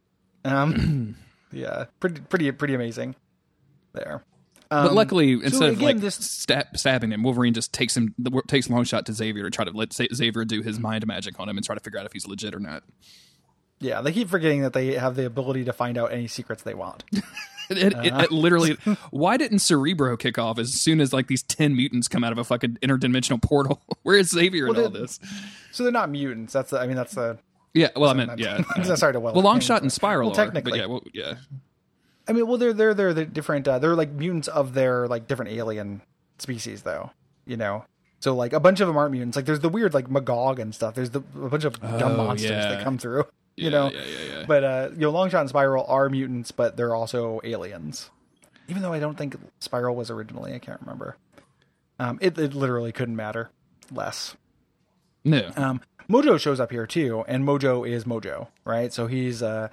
[0.44, 1.16] Um,
[1.52, 3.16] yeah, pretty pretty pretty amazing.
[3.94, 4.24] There,
[4.70, 8.16] But luckily, instead of again, like this- stab, stabbing him, Wolverine just takes him
[8.48, 11.48] takes long shot to Xavier to try to let Xavier do his mind magic on
[11.50, 12.84] him and try to figure out if he's legit or not.
[13.82, 16.74] Yeah, they keep forgetting that they have the ability to find out any secrets they
[16.74, 17.04] want.
[17.70, 18.74] It, it, it, it literally,
[19.12, 22.38] why didn't Cerebro kick off as soon as like these ten mutants come out of
[22.38, 23.82] a fucking interdimensional portal?
[24.04, 25.22] Where is Xavier in all this?
[25.72, 26.52] So they're not mutants.
[26.52, 27.38] That's the, I mean that's the.
[27.74, 28.62] Yeah, well, I meant yeah.
[28.96, 29.34] Sorry to well.
[29.34, 30.72] Well, Longshot and Spiral Well, are, technically.
[30.72, 31.36] but yeah, well, yeah.
[32.28, 33.66] I mean, well, they're they're they're the different.
[33.70, 36.02] Uh, they're like mutants of their like different alien
[36.40, 37.12] species, though.
[37.46, 37.86] You know,
[38.20, 39.38] so like a bunch of them aren't mutants.
[39.38, 40.94] Like there's the weird like Magog and stuff.
[40.94, 42.68] There's the a bunch of dumb Oh, monsters yeah.
[42.72, 43.24] that come through.
[43.58, 44.46] You Yeah, know, yeah, yeah, yeah.
[44.48, 48.10] but uh, you know, Longshot and Spiral are mutants, but they're also aliens.
[48.68, 51.18] Even though I don't think Spiral was originally, I can't remember.
[52.00, 53.50] Um, it it literally couldn't matter
[53.92, 54.36] less.
[55.24, 58.92] No, Um, Mojo shows up here too, and Mojo is Mojo, right?
[58.92, 59.68] So he's uh,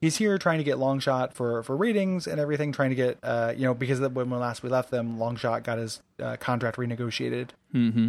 [0.00, 3.52] he's here trying to get Longshot for for ratings and everything, trying to get uh,
[3.56, 7.48] you know because when last we left them, Longshot got his uh, contract renegotiated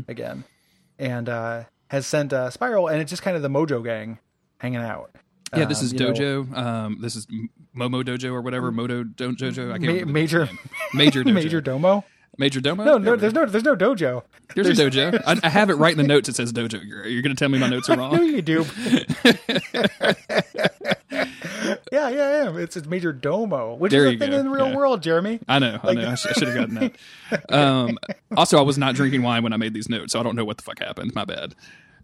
[0.07, 0.43] again,
[0.99, 4.19] and uh, has sent uh, Spiral, and it's just kind of the Mojo gang
[4.63, 5.12] hanging out.
[5.56, 5.65] yeah.
[5.65, 6.58] This Um, is know, Dojo.
[6.58, 7.28] um, this is
[7.78, 8.71] Momo Dojo or whatever.
[8.71, 9.71] Moto Do- Dojo.
[9.73, 10.49] I can't Ma- major.
[10.95, 11.34] Major Dojo.
[11.34, 12.04] major Domo.
[12.39, 12.84] Major Domo.
[12.84, 14.23] No, no, there's no, there's no dojo.
[14.56, 15.21] There's, a dojo.
[15.28, 16.28] I, I have it right in the notes.
[16.30, 16.84] It says dojo.
[16.84, 18.15] You're, you're going to tell me my notes are wrong.
[18.15, 18.65] No, you do.
[21.91, 22.58] yeah, yeah, yeah.
[22.58, 24.38] It's it's Major Domo, which There is a thing go.
[24.39, 24.76] in the real Yeah.
[24.76, 25.39] world, Jeremy.
[25.47, 25.80] I know.
[25.84, 26.10] I know.
[26.10, 26.76] I, sh- I should have gotten
[27.30, 27.54] that.
[27.54, 27.99] Um,
[28.36, 30.45] also, I was not drinking wine when I made these notes, so I don't know
[30.45, 31.13] what the fuck happened.
[31.13, 31.54] My bad.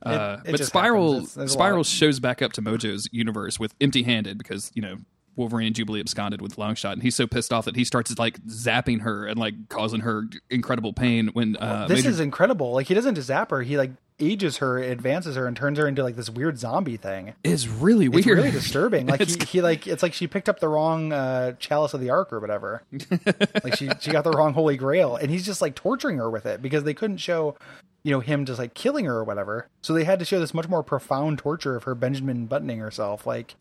[0.04, 1.18] Uh, it but Spiral.
[1.24, 4.98] It's- Spiral shows back up to Mojo's universe with empty-handed because you know
[5.36, 8.40] Wolverine and Jubilee absconded with Longshot, and he's so pissed off that he starts like
[8.48, 12.74] zapping her and like causing her incredible pain when uh, This Major- is incredible.
[12.74, 15.88] Like he doesn't just zap her; he like ages her, advances her, and turns her
[15.88, 17.34] into like this weird zombie thing.
[17.46, 18.26] is really weird.
[18.28, 19.08] It's really disturbing.
[19.08, 22.10] Like he, he like it's like she picked up the wrong uh, chalice of the
[22.10, 22.84] ark or whatever.
[23.64, 26.46] like she she got the wrong holy grail, and he's just like torturing her with
[26.46, 27.56] it because they couldn't show,
[28.04, 29.68] you know, him just like killing her or whatever.
[29.82, 33.26] So they had to show this much more profound torture of her Benjamin buttoning herself,
[33.28, 33.56] like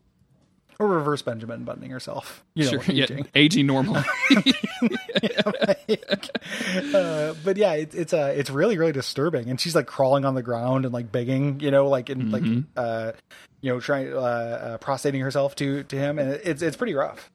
[0.79, 2.43] or reverse Benjamin buttoning herself.
[2.55, 3.27] You know, Sure, yeah, aging.
[3.35, 3.97] aging normal.
[6.93, 10.35] uh, but yeah, it, it's uh, it's really really disturbing, and she's like crawling on
[10.35, 12.43] the ground and like begging, you know, like and like
[12.77, 13.11] uh,
[13.61, 17.29] you know, trying uh, uh, prostrating herself to to him, and it's it's pretty rough.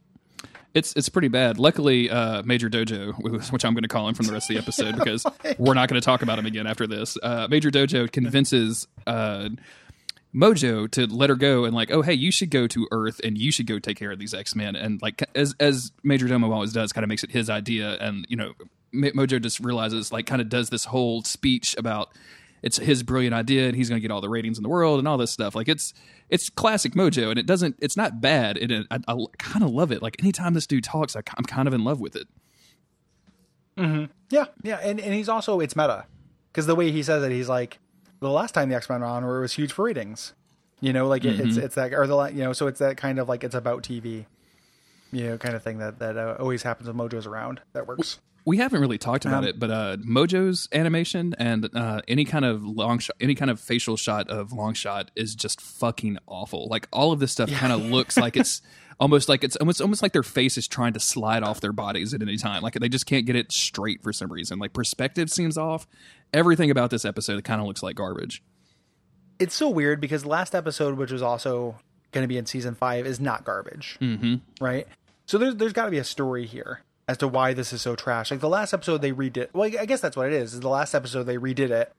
[0.74, 1.58] It's it's pretty bad.
[1.58, 3.14] Luckily, uh, Major Dojo,
[3.52, 5.24] which I'm going to call him from the rest of the episode because
[5.58, 7.16] we're not going to talk about him again after this.
[7.22, 9.50] Uh, Major Dojo convinces uh,
[10.34, 13.38] Mojo to let her go and like, oh hey, you should go to Earth and
[13.38, 14.74] you should go take care of these X Men.
[14.74, 17.96] And like as as Major Domo always does, kind of makes it his idea.
[18.00, 18.52] And you know,
[18.92, 22.10] Mojo just realizes like kind of does this whole speech about
[22.64, 24.98] it's his brilliant idea and he's going to get all the ratings in the world
[24.98, 25.54] and all this stuff.
[25.54, 25.92] Like it's
[26.34, 28.58] it's classic Mojo and it doesn't it's not bad.
[28.58, 30.02] It I, I kind of love it.
[30.02, 32.26] Like anytime this dude talks, I, I'm kind of in love with it.
[34.30, 36.06] Yeah, yeah, and and he's also it's meta
[36.52, 37.78] because the way he says it, he's like
[38.18, 40.34] the last time the X Men were on, where it was huge for ratings.
[40.80, 43.20] You know, like it, it's it's that or the you know, so it's that kind
[43.20, 44.26] of like it's about TV,
[45.12, 47.60] you know, kind of thing that that uh, always happens when Mojo's around.
[47.74, 48.18] That works.
[48.46, 52.44] We haven't really talked about Um, it, but uh, Mojo's animation and uh, any kind
[52.44, 56.68] of long shot, any kind of facial shot of long shot is just fucking awful.
[56.68, 58.60] Like all of this stuff kind of looks like it's
[59.00, 62.12] almost like it's almost almost like their face is trying to slide off their bodies
[62.12, 62.62] at any time.
[62.62, 64.58] Like they just can't get it straight for some reason.
[64.58, 65.86] Like perspective seems off.
[66.34, 68.42] Everything about this episode kind of looks like garbage.
[69.38, 71.76] It's so weird because last episode, which was also
[72.12, 74.36] going to be in season five, is not garbage, mm-hmm.
[74.62, 74.86] right?
[75.26, 77.94] So there's there's got to be a story here as to why this is so
[77.96, 78.30] trash.
[78.30, 79.48] Like the last episode they redid.
[79.52, 80.54] Well, I guess that's what it is.
[80.54, 81.92] Is the last episode they redid it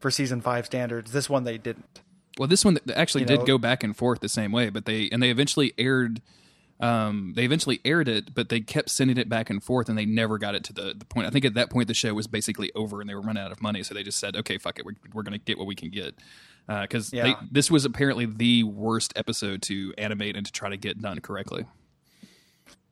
[0.00, 1.12] for season five standards.
[1.12, 2.00] This one they didn't.
[2.38, 4.84] Well, this one actually You did know- go back and forth the same way, but
[4.86, 6.20] they and they eventually aired.
[6.80, 10.06] Um, they eventually aired it, but they kept sending it back and forth, and they
[10.06, 11.26] never got it to the, the point.
[11.26, 13.52] I think at that point the show was basically over, and they were running out
[13.52, 15.66] of money, so they just said, "Okay, fuck it, we're, we're going to get what
[15.66, 16.14] we can get."
[16.66, 17.34] Because Yeah.
[17.50, 21.66] this was apparently the worst episode to animate and to try to get done correctly.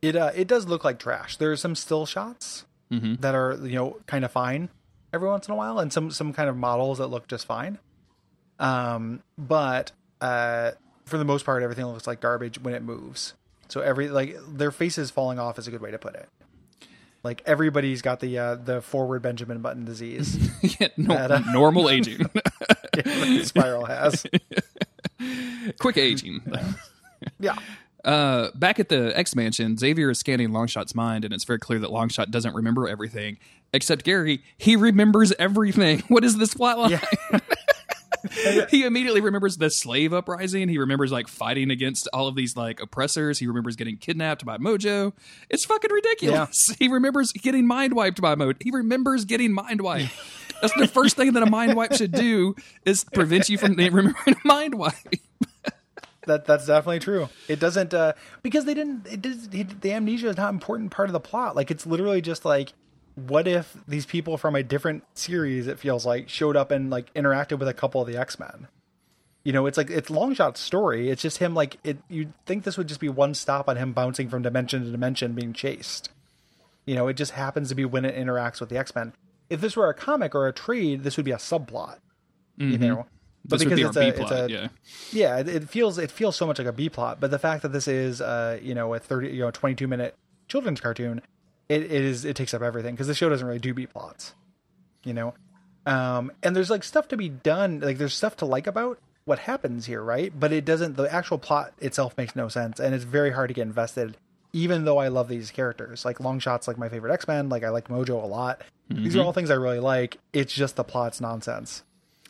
[0.02, 1.36] It uh, it does look like trash.
[1.36, 4.68] There are some still shots that are you know kind of fine
[5.12, 7.78] every once in a while, and some some kind of models that look just fine.
[8.58, 10.72] Um, but uh,
[11.04, 13.34] for the most part, everything looks like garbage when it moves.
[13.68, 16.28] So every like their faces falling off is a good way to put it.
[17.24, 20.38] Like everybody's got the uh, the forward Benjamin Button disease.
[20.80, 22.18] Yeah, no, That, uh, normal aging,
[22.94, 24.24] that Spiral has.
[25.78, 26.40] quick aging.
[27.38, 27.56] Yeah.
[28.08, 31.78] Uh, back at the X Mansion, Xavier is scanning Longshot's mind, and it's very clear
[31.80, 33.36] that Longshot doesn't remember everything.
[33.74, 36.02] Except Gary, he remembers everything.
[36.08, 37.02] What is this plotline?
[38.70, 40.70] he immediately remembers the slave uprising.
[40.70, 43.40] He remembers like fighting against all of these like oppressors.
[43.40, 45.12] He remembers getting kidnapped by Mojo.
[45.50, 46.74] It's fucking ridiculous.
[46.78, 48.62] He remembers getting mind wiped by Mojo.
[48.62, 50.12] He remembers getting mind wiped.
[50.62, 54.14] That's the first thing that a mind wipe should do is prevent you from remembering
[54.26, 54.96] a mind wipe.
[56.28, 57.28] That that's definitely true.
[57.48, 58.12] It doesn't uh
[58.42, 61.20] because they didn't it does he, the amnesia is not an important part of the
[61.20, 61.56] plot.
[61.56, 62.74] Like it's literally just like
[63.14, 67.12] what if these people from a different series it feels like showed up and like
[67.14, 68.68] interacted with a couple of the X-Men.
[69.42, 71.08] You know, it's like it's Longshot's story.
[71.08, 73.94] It's just him like it you'd think this would just be one stop on him
[73.94, 76.10] bouncing from dimension to dimension being chased.
[76.84, 79.14] You know, it just happens to be when it interacts with the X-Men.
[79.48, 81.98] If this were a comic or a trade, this would be a subplot.
[82.58, 83.06] You know.
[83.44, 83.68] But Mm-hmm.
[83.70, 84.68] This would be our it's a- it's a- yeah.
[85.12, 87.62] yeah it, it feels it feels so much like a b plot but the fact
[87.62, 90.14] that this is uh you know a 30 you know 22 minute
[90.48, 91.22] children's cartoon
[91.68, 94.34] it, it is it takes up everything because the show doesn't really do b plots
[95.04, 95.32] you know?
[95.86, 99.38] Um and there's like stuff to be done like there's stuff to like about what
[99.38, 100.32] happens here right?
[100.38, 103.54] But it doesn't the actual plot itself makes no sense and it's very hard to
[103.54, 104.16] get invested
[104.54, 106.04] even though i love these characters.
[106.04, 108.62] Like long shots like my favorite x-men like i like mojo a lot.
[108.90, 110.18] These are all things i really like.
[110.32, 111.82] It's just the plot's nonsense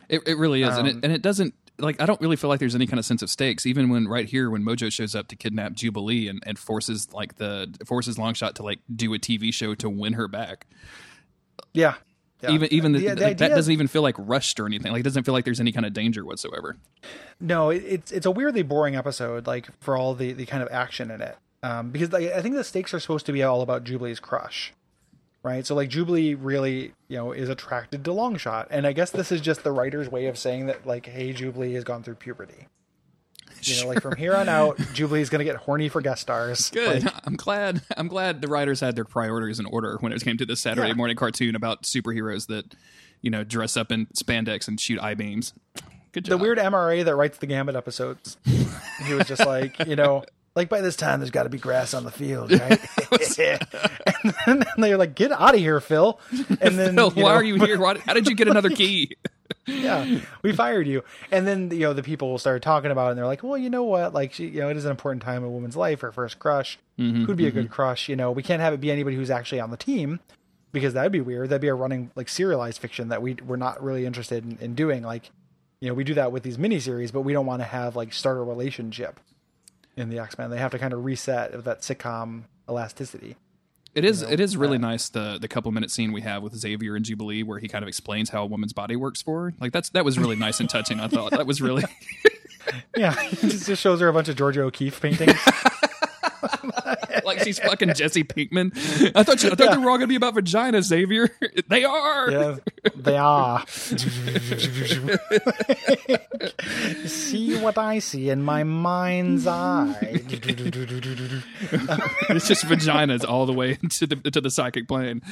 [0.09, 2.49] It, it really is, and Um, it and it doesn't like I don't really feel
[2.51, 3.67] like there's any kind of sense of stakes.
[3.67, 7.37] Even when right here when Mojo shows up to kidnap Jubilee and, and forces like
[7.37, 10.67] the forces Longshot to like do a TV show to win her back.
[11.75, 11.95] yeah,
[12.43, 12.51] Yeah.
[12.53, 14.93] Even even the, The- the like, that doesn't even feel like rushed or anything.
[14.93, 16.77] Like it doesn't feel like there's any kind of danger whatsoever.
[17.41, 20.69] No, it, it's it's a weirdly boring episode, like for all the the kind of
[20.73, 21.37] action in it.
[21.63, 24.73] Um, because like, I think the stakes are supposed to be all about Jubilee's crush,
[25.43, 25.67] right?
[25.67, 29.41] So like Jubilee really, you know, is attracted to Longshot, and I guess this is
[29.41, 32.67] just the writer's way of saying that, like, hey, Jubilee has gone through puberty.
[33.63, 36.71] You know, like from here on out, Jubilee's gonna get horny for guest stars.
[36.71, 37.03] Good.
[37.05, 37.83] Like, I'm glad.
[37.97, 40.89] I'm glad the writers had their priorities in order when it came to this Saturday
[40.89, 40.95] Yeah.
[40.95, 42.75] morning cartoon about superheroes that
[43.21, 45.55] you know dress up in spandex and shoot eye beams.
[46.13, 46.39] Good job.
[46.39, 50.25] the weird MRA that writes the Gambit episodes, he was just like, you know,
[50.59, 52.81] like by this time there's got to be grass on the field, right?
[54.47, 56.21] and then they're like, "Get out of here, Phil!"
[56.61, 57.79] And then, Phil, why know, are you here?
[57.79, 59.17] Why, how did you get another key?
[59.67, 61.05] yeah, we fired you.
[61.31, 63.57] And then you know the people will start talking about it, and they're like, "Well,
[63.57, 64.13] you know what?
[64.13, 66.01] Like, she, you know, it is an important time in a woman's life.
[66.01, 68.09] Her first crush Mm-hmm, who'd be a good crush.
[68.09, 70.21] You know, we can't have it be anybody who's actually on the team."
[70.71, 71.49] Because that'd be weird.
[71.49, 74.75] That'd be a running like serialized fiction that we we're not really interested in, in
[74.75, 75.03] doing.
[75.03, 75.31] Like,
[75.81, 78.13] you know, we do that with these miniseries, but we don't want to have like
[78.13, 79.19] start a relationship
[79.99, 80.51] in the X Men.
[80.51, 83.37] They have to kind of reset with that sitcom elasticity.
[83.95, 84.23] It is.
[84.23, 87.05] it is really uh, nice the the couple minute scene we have with Xavier and
[87.05, 89.55] Jubilee, where he kind of explains how a woman's body works for her.
[89.61, 91.01] Like that's that was really nice and touching.
[91.01, 91.85] I thought that was really.
[92.97, 95.39] Yeah, it just shows her a bunch of Georgia O'Keeffe paintings.
[97.29, 98.73] like she's fucking Jesse Pinkman.
[99.15, 101.31] I thought you, I thought they were all gonna be about vagina, Xavier.
[101.69, 102.31] they are.
[102.31, 102.57] Yeah,
[102.97, 103.65] they are.
[107.07, 109.97] see what I see in my mind's eye.
[110.01, 110.25] It's
[112.49, 115.23] just vaginas all the way to the to the psychic plane.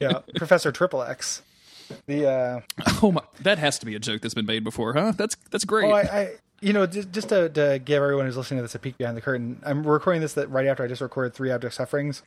[0.00, 1.42] yeah, Professor Triple X.
[2.06, 2.60] The uh,
[3.02, 5.12] Oh my, that has to be a joke that's been made before, huh?
[5.16, 5.88] That's that's great.
[5.90, 8.74] oh, I, I you know, just, just to, to give everyone who's listening to this
[8.74, 11.50] a peek behind the curtain, I'm recording this that right after I just recorded three
[11.50, 12.22] object sufferings,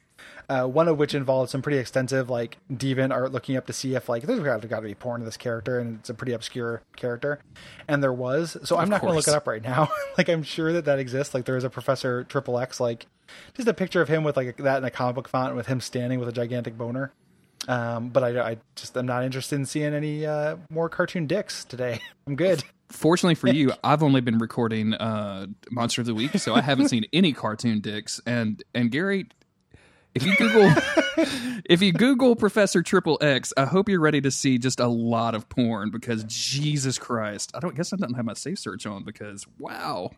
[0.48, 3.96] uh, one of which involved some pretty extensive like deviant art looking up to see
[3.96, 6.13] if like there's got to, got to be porn to this character and it's a
[6.13, 7.39] pretty obscure character,
[7.88, 8.56] and there was.
[8.63, 9.89] So I'm not going to look it up right now.
[10.18, 11.34] like I'm sure that that exists.
[11.34, 13.08] Like there is a Professor Triple X like
[13.56, 15.82] just a picture of him with like that in a comic book font with him
[15.82, 17.12] standing with a gigantic boner.
[17.68, 21.65] Um, but I, I just I'm not interested in seeing any uh, more cartoon dicks
[21.65, 22.00] today.
[22.28, 22.63] I'm good.
[22.89, 26.89] Fortunately for you, I've only been recording uh, Monster of the Week, so I haven't
[26.89, 28.19] seen any cartoon dicks.
[28.25, 29.28] And and Gary,
[30.15, 30.73] if you Google
[31.65, 35.36] if you Google Professor Triple X, I hope you're ready to see just a lot
[35.36, 39.04] of porn because Jesus Christ, I don't guess I don't have my safe search on
[39.04, 40.12] because wow.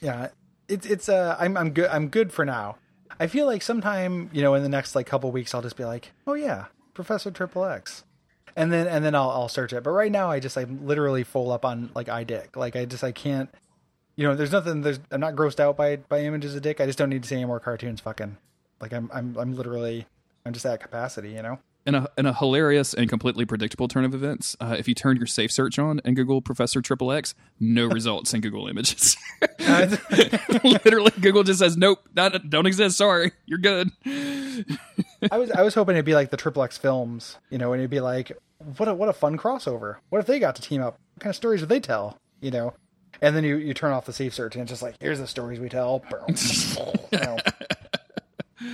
[0.00, 0.28] yeah
[0.70, 2.76] it's it's uh i'm i'm good i'm good for now
[3.18, 5.84] i feel like sometime you know in the next like couple weeks i'll just be
[5.84, 8.04] like oh yeah professor triple x
[8.56, 11.24] and then and then i'll i'll search it but right now i just i'm literally
[11.24, 13.48] full up on like i dick like i just i can't
[14.16, 16.86] you know there's nothing there's i'm not grossed out by by images of dick i
[16.86, 18.36] just don't need to see any more cartoons fucking
[18.80, 20.06] like i'm i'm i'm literally
[20.44, 24.04] i'm just at capacity you know In a, in a hilarious and completely predictable turn
[24.04, 27.34] of events, uh, if you turn your safe search on and Google Professor Triple X,
[27.58, 29.16] no results in Google Images.
[30.62, 32.98] Literally, Google just says, "Nope, not, don't exist.
[32.98, 33.90] Sorry, you're good."
[35.30, 37.80] I was I was hoping it'd be like the Triple X films, you know, and
[37.80, 38.32] it'd be like,
[38.76, 39.96] what a what a fun crossover.
[40.08, 40.98] What if they got to team up?
[41.14, 42.18] What kind of stories would they tell?
[42.40, 42.74] You know,
[43.20, 45.26] and then you you turn off the safe search and it's just like, here's the
[45.26, 46.02] stories we tell.
[47.12, 47.38] You know,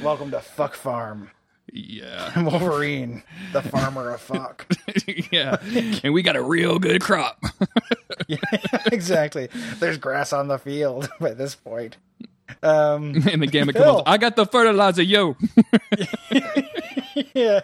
[0.02, 1.30] Welcome to Fuck Farm.
[1.72, 4.66] Yeah, Wolverine, the farmer of fuck.
[5.32, 5.56] yeah,
[6.02, 7.42] and we got a real good crop.
[8.28, 8.36] yeah,
[8.86, 9.48] exactly.
[9.78, 11.96] There's grass on the field by this point.
[12.62, 13.84] Um, and the Gambit Phil.
[13.84, 15.36] comes, I got the fertilizer, yo.
[17.34, 17.60] yeah.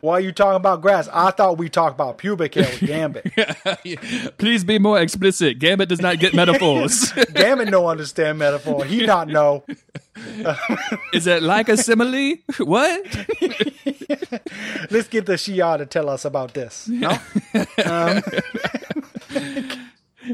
[0.00, 1.08] Why are you talking about grass?
[1.12, 4.38] I thought we talked about pubic hair with Gambit.
[4.38, 5.58] Please be more explicit.
[5.58, 7.12] Gambit does not get metaphors.
[7.32, 8.84] Gambit no understand metaphor.
[8.84, 9.64] He not know.
[11.12, 12.36] Is it like a simile?
[12.58, 13.04] What?
[14.90, 16.88] Let's get the Shia to tell us about this.
[16.88, 17.16] No?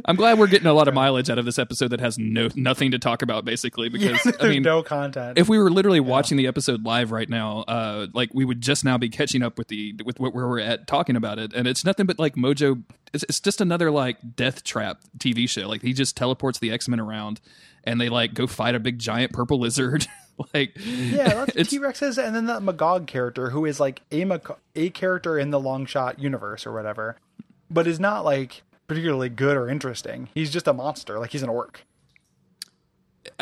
[0.05, 2.49] I'm glad we're getting a lot of mileage out of this episode that has no
[2.55, 3.89] nothing to talk about, basically.
[3.89, 5.39] Because There's I mean, no content.
[5.39, 8.85] if we were literally watching the episode live right now, uh, like we would just
[8.85, 11.67] now be catching up with the with what where we're at talking about it, and
[11.67, 12.83] it's nothing but like Mojo.
[13.13, 15.69] It's, it's just another like death trap TV show.
[15.69, 17.41] Like he just teleports the X Men around,
[17.85, 20.07] and they like go fight a big giant purple lizard.
[20.55, 24.03] like yeah, lots of it's- T Rexes, and then that Magog character who is like
[24.13, 27.17] a Mag- a character in the Longshot universe or whatever,
[27.71, 30.29] but is not like particularly good or interesting.
[30.35, 31.21] He's just a monster.
[31.21, 31.87] Like he's an orc.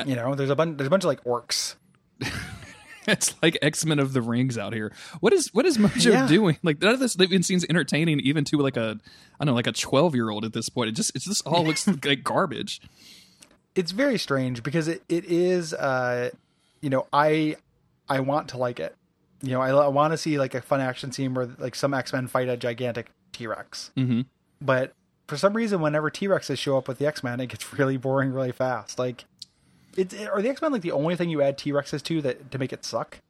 [0.06, 0.76] You know, there's a bunch.
[0.76, 1.76] There's a bunch of like orcs.
[3.06, 4.92] it's like X Men of the Rings out here.
[5.20, 6.26] What is what is Mojo Yeah.
[6.26, 6.58] doing?
[6.62, 8.98] Like none of this even seems entertaining, even to like a
[9.40, 10.90] I don't know, like a twelve year old at this point.
[10.90, 12.80] It just it just all looks like garbage.
[13.74, 15.72] It's very strange because it, it is.
[15.72, 16.30] uh
[16.82, 17.56] You know, I
[18.08, 18.94] I want to like it.
[19.42, 21.94] You know, I, I want to see like a fun action scene where like some
[21.94, 23.90] X Men fight a gigantic T Rex.
[23.96, 24.26] Mhm.
[24.61, 24.92] But
[25.29, 27.97] for some reason, whenever T Rexes show up with the X Men, it gets really
[27.97, 28.99] boring really fast.
[28.99, 29.25] Like,
[29.97, 32.51] it's are the X Men like the only thing you add T Rexes to that
[32.51, 33.21] to make it suck?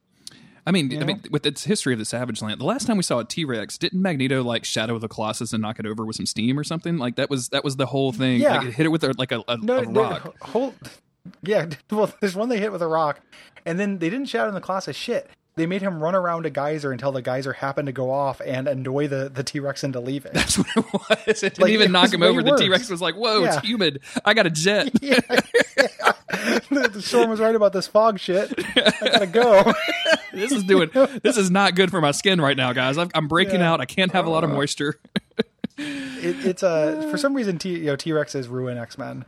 [0.65, 1.05] I mean, I know?
[1.05, 3.43] mean, with its history of the Savage Land, the last time we saw a T
[3.45, 6.63] Rex, didn't Magneto like shadow the Colossus and knock it over with some steam or
[6.63, 6.97] something?
[6.97, 8.41] Like that was that was the whole thing.
[8.41, 8.57] Yeah.
[8.57, 10.35] Like it hit it with a, like a, a, No, a no, rock.
[10.41, 10.75] whole,
[11.43, 11.65] yeah.
[11.91, 13.19] Well, there's one they hit with a rock,
[13.65, 15.29] and then they didn't in the Colossus shit.
[15.59, 18.65] They made him run around a geyser until the geyser happened to go off and
[18.67, 20.31] annoy the, the T Rex into leaving.
[20.33, 21.43] That's what it was.
[21.43, 22.41] It didn't Like, even it knock him over.
[22.41, 22.55] The.
[22.55, 23.57] T Rex was like, "Whoa, Yeah.
[23.57, 23.99] it's humid.
[24.23, 28.53] I got a jet." yeah, the, the storm was right about this fog shit.
[28.77, 29.73] I gotta go.
[30.33, 30.89] this is doing.
[31.21, 32.97] This is not good for my skin right now, guys.
[32.97, 33.73] I've, I'm breaking Yeah.
[33.73, 33.81] out.
[33.81, 34.53] I can't have a lot of uh.
[34.53, 34.99] moisture.
[35.77, 39.25] It, it's a for some reason T you know T Rexes ruin X Men.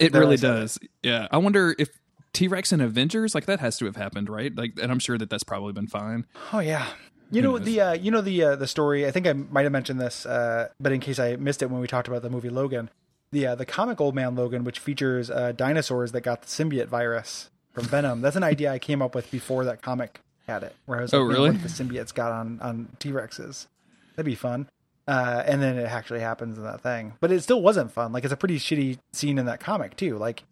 [0.00, 0.40] It really I it.
[0.40, 0.78] does.
[1.02, 1.88] Yeah, I wonder if
[2.32, 4.54] T Rex and Avengers like that has to have happened, right?
[4.54, 6.26] Like, and I'm sure that that's probably been fine.
[6.52, 6.86] Oh yeah.
[7.30, 9.06] You know the uh, you know the uh, the story.
[9.06, 11.80] I think I might have mentioned this, uh, but in case I missed it when
[11.80, 12.90] we talked about the movie Logan,
[13.30, 16.88] the uh, the comic Old Man Logan, which features uh, dinosaurs that got the symbiote
[16.88, 18.20] virus from Venom.
[18.20, 20.74] That's an idea I came up with before that comic had it.
[20.84, 21.50] Where I was like, Oh, really?
[21.52, 23.66] what the symbiotes got on on T Rexes?
[24.14, 24.68] That'd be fun.
[25.08, 28.12] Uh, and then it actually happens in that thing, but it still wasn't fun.
[28.12, 30.18] Like it's a pretty shitty scene in that comic too.
[30.18, 30.44] Like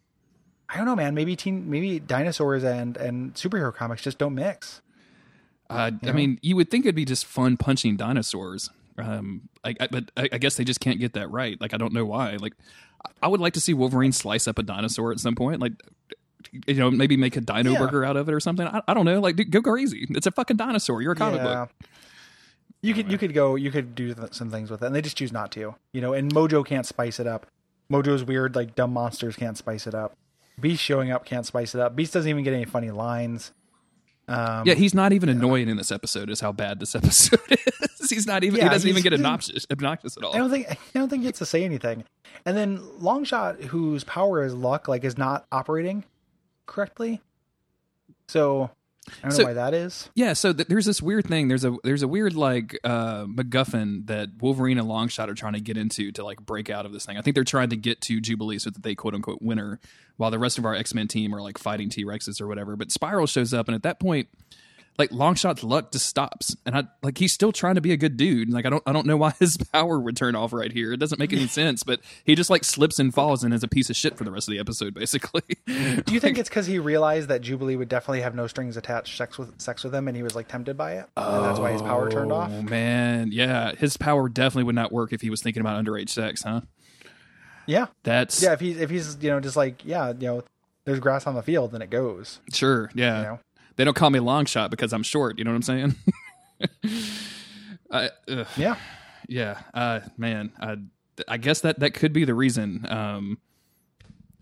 [0.71, 1.13] I don't know, man.
[1.13, 4.81] Maybe teen, maybe dinosaurs and and superhero comics just don't mix.
[5.69, 8.69] Uh, I mean, you would think it'd be just fun punching dinosaurs.
[8.97, 11.59] Um, I, I, but I, I guess they just can't get that right.
[11.61, 12.35] Like, I don't know why.
[12.35, 12.53] Like,
[13.23, 15.61] I would like to see Wolverine slice up a dinosaur at some point.
[15.61, 15.71] Like,
[16.67, 17.79] you know, maybe make a dino Yeah.
[17.79, 18.67] burger out of it or something.
[18.67, 19.21] I, I don't know.
[19.21, 20.07] Like, dude, go crazy.
[20.09, 21.01] It's a fucking dinosaur.
[21.01, 21.69] You're a comic book.
[22.81, 25.01] You could you could go you could do th- some things with it, and they
[25.01, 25.75] just choose not to.
[25.93, 27.45] You know, and Mojo can't spice it up
[27.91, 30.15] Mojo's weird, like dumb monsters can't spice it up.
[30.61, 31.95] Beast showing up can't spice it up.
[31.95, 33.51] Beast doesn't even get any funny lines.
[34.27, 36.29] Um, yeah, he's not even annoying in this episode.
[36.29, 38.09] Is how bad this episode is.
[38.09, 38.61] He's not even.
[38.61, 40.33] he doesn't even get obnoxious, obnoxious at all.
[40.33, 42.05] I don't think I don't think he gets to say anything.
[42.45, 46.03] And then Longshot, whose power is luck, like is not operating
[46.65, 47.21] correctly.
[48.27, 48.69] So
[49.09, 50.09] I don't So- know why that is.
[50.13, 51.47] Yeah, so th- there's this weird thing.
[51.47, 55.59] There's a there's a weird like uh MacGuffin that Wolverine and Longshot are trying to
[55.59, 57.17] get into to like break out of this thing.
[57.17, 59.79] I think they're trying to get to Jubilee so that they quote unquote win her,
[60.17, 62.75] while the rest of our X Men team are like fighting T Rexes or whatever.
[62.75, 64.29] But Spiral shows up, and at that point,
[65.01, 68.17] like Longshot's luck just stops, and I like he's still trying to be a good
[68.17, 68.51] dude.
[68.51, 70.93] Like I don't I don't know why his power would turn off right here.
[70.93, 71.83] It doesn't make any sense.
[71.83, 74.31] But he just like slips and falls and is a piece of shit for the
[74.31, 75.41] rest of the episode, basically.
[75.65, 79.17] Do you think it's because he realized that Jubilee would definitely have no strings attached
[79.17, 81.71] sex with sex with him, and he was like tempted by it, and that's why
[81.71, 82.51] his power turned off?
[82.53, 86.09] Oh man, yeah, his power definitely would not work if he was thinking about underage
[86.09, 86.61] sex, huh?
[87.65, 88.53] Yeah, That's yeah.
[88.53, 90.43] If he's if he's you know just like yeah you know
[90.85, 92.39] there's grass on the field, then it goes.
[92.53, 93.17] sure, yeah.
[93.17, 93.39] You know?
[93.81, 95.39] They don't call me Longshot because I'm short.
[95.39, 95.95] You know what I'm saying?
[97.91, 98.75] I, ugh, Yeah.
[99.27, 100.51] yeah, uh, man.
[100.61, 100.77] I,
[101.27, 102.85] I guess that that could be the reason.
[102.87, 103.39] Um,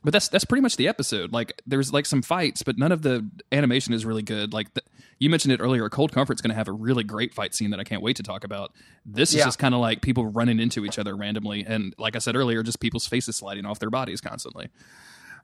[0.03, 1.31] but that's that's pretty much the episode.
[1.31, 4.51] Like, there's like some fights, but none of the animation is really good.
[4.51, 4.81] Like the,
[5.19, 7.79] you mentioned it earlier, Cold Comfort's going to have a really great fight scene that
[7.79, 8.73] I can't wait to talk about.
[9.05, 12.19] This is just kind of like people running into each other randomly, and like I
[12.19, 14.67] said earlier, just people's faces sliding off their bodies constantly.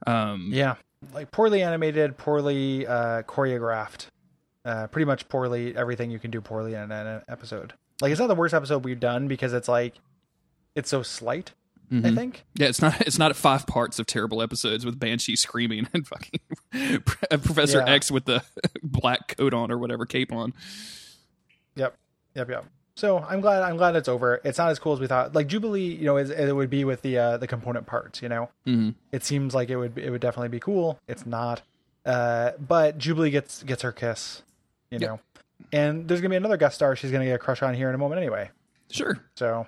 [0.06, 0.76] Um, Yeah,
[1.14, 4.08] like poorly animated, poorly uh, choreographed,
[4.64, 7.74] uh, pretty much poorly everything you can do poorly in an episode.
[8.02, 9.96] Like it's not the worst episode we've done because it's like
[10.76, 11.54] it's so slight.
[12.04, 12.44] I think.
[12.56, 16.40] Yeah, it's not it's not five parts of terrible episodes with Banshee screaming and fucking
[17.30, 17.94] Professor Yeah.
[17.94, 18.44] X with the
[18.82, 20.54] black coat on or whatever cape on.
[21.76, 21.96] Yep,
[22.34, 22.66] yep, yep.
[22.98, 24.40] So I'm glad I'm glad it's over.
[24.46, 25.36] It's not as cool as we thought.
[25.36, 28.22] Like Jubilee, you know, is, it would be with the uh, the component parts.
[28.22, 31.00] You know, hmm it seems like it would it would definitely be cool.
[31.08, 31.62] It's not,
[32.06, 34.44] uh, but Jubilee gets gets her kiss.
[34.92, 35.10] You Yep.
[35.10, 35.20] know,
[35.74, 37.96] and there's gonna be another guest star she's gonna get a crush on here in
[37.96, 38.52] a moment anyway.
[38.90, 39.20] Sure.
[39.36, 39.68] So,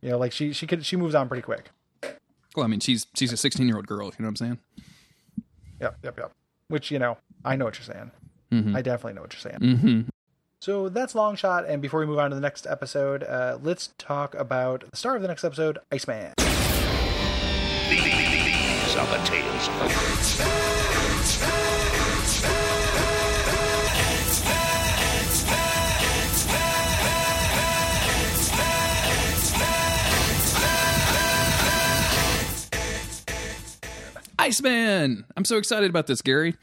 [0.00, 1.68] you know, like she she could she moves on pretty quick.
[2.56, 4.06] Well, I mean, she's she's a 16 year old girl.
[4.06, 4.58] You know what I'm saying?
[5.80, 6.32] Yep, yep, yep.
[6.68, 8.12] Which you know, I know what you're saying.
[8.50, 8.74] Mhm.
[8.76, 9.58] I definitely know what you're saying.
[9.60, 10.00] Mm-hmm.
[10.62, 11.68] So that's Longshot.
[11.68, 15.16] And before we move on to the next episode, uh, let's talk about the star
[15.16, 16.34] of the next episode, Iceman.
[16.38, 16.46] These
[18.94, 19.92] are the tales of the
[34.38, 35.24] Iceman.
[35.36, 36.54] I'm so excited about this, Gary.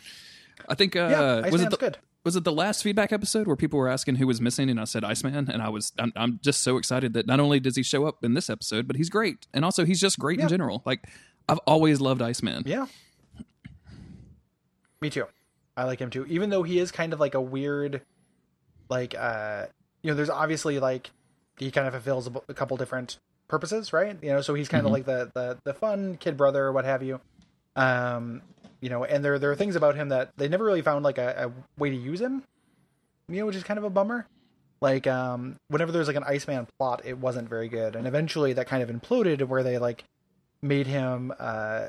[0.69, 1.97] I think uh, Yeah, was it Iceman's the, good.
[2.25, 4.83] Was it the last feedback episode where people were asking who was missing, and I
[4.83, 7.83] said Iceman, and I was I'm, I'm just so excited that not only does he
[7.83, 10.43] show up in this episode, but he's great, and also he's just great Yeah.
[10.45, 10.81] in general.
[10.85, 11.07] Like
[11.47, 12.63] I've always loved Iceman.
[12.65, 12.85] Yeah.
[15.01, 15.25] Me too.
[15.77, 16.25] I like him too.
[16.27, 18.01] Even though he is kind of like a weird,
[18.89, 19.67] like, uh,
[20.01, 21.09] you know, there's obviously like,
[21.57, 23.17] he kind of fulfills a, a couple different
[23.47, 24.17] purposes, right?
[24.21, 26.83] You know, so he's kind of like the, the, the fun kid brother or what
[26.85, 27.21] have you.
[27.77, 28.41] Um,
[28.81, 31.17] you know, and there, there are things about him that they never really found like
[31.17, 32.43] a, a way to use him,
[33.27, 34.25] you know, which is kind of a bummer.
[34.81, 37.95] Like, um, whenever there's like an Iceman plot, it wasn't very good.
[37.95, 40.05] And eventually that kind of imploded where they like
[40.61, 41.87] made him, uh,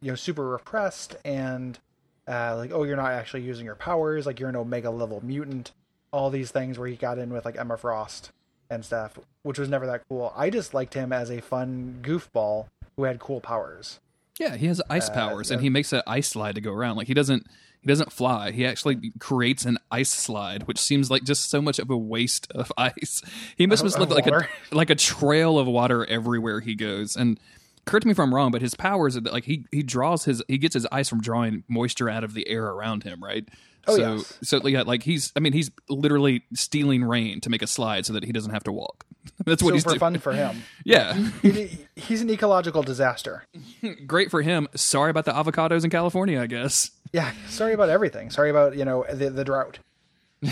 [0.00, 1.78] you know, super repressed and,
[2.26, 5.70] uh, like, oh, you're not actually using your powers, like you're an Omega level mutant,
[6.12, 8.30] all these things where he got in with like Emma Frost
[8.68, 10.32] and stuff, which was never that cool.
[10.36, 12.66] I just liked him as a fun goofball
[12.96, 14.00] who had cool powers.
[14.40, 16.96] Yeah, he has ice Uh, powers, and he makes an ice slide to go around.
[16.96, 17.46] Like he doesn't
[17.80, 18.52] he doesn't fly.
[18.52, 22.50] He actually creates an ice slide, which seems like just so much of a waste
[22.52, 23.22] of ice.
[23.56, 26.74] He must Of- must of look like a like a trail of water everywhere he
[26.74, 27.16] goes.
[27.16, 27.38] And
[27.84, 30.42] correct me if I'm wrong, but his powers are that, like he he draws his
[30.48, 33.46] he gets his ice from drawing moisture out of the air around him, right?
[33.86, 34.38] Oh, so yes.
[34.42, 38.12] so yeah, like he's I mean he's literally stealing rain to make a slide so
[38.12, 39.04] that he doesn't have to walk.
[39.44, 39.98] That's what so he's doing.
[39.98, 43.44] fun for him, Yeah, he, he's an ecological disaster.
[44.06, 44.68] great for him.
[44.74, 46.90] Sorry about the avocados in California, I guess.
[47.12, 48.30] Yeah, sorry about everything.
[48.30, 49.78] Sorry about you know the the drought.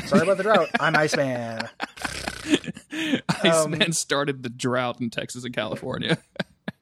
[0.07, 0.69] Sorry about the drought.
[0.79, 1.69] I'm Iceman.
[2.93, 6.19] Um, Iceman started the drought in Texas and California.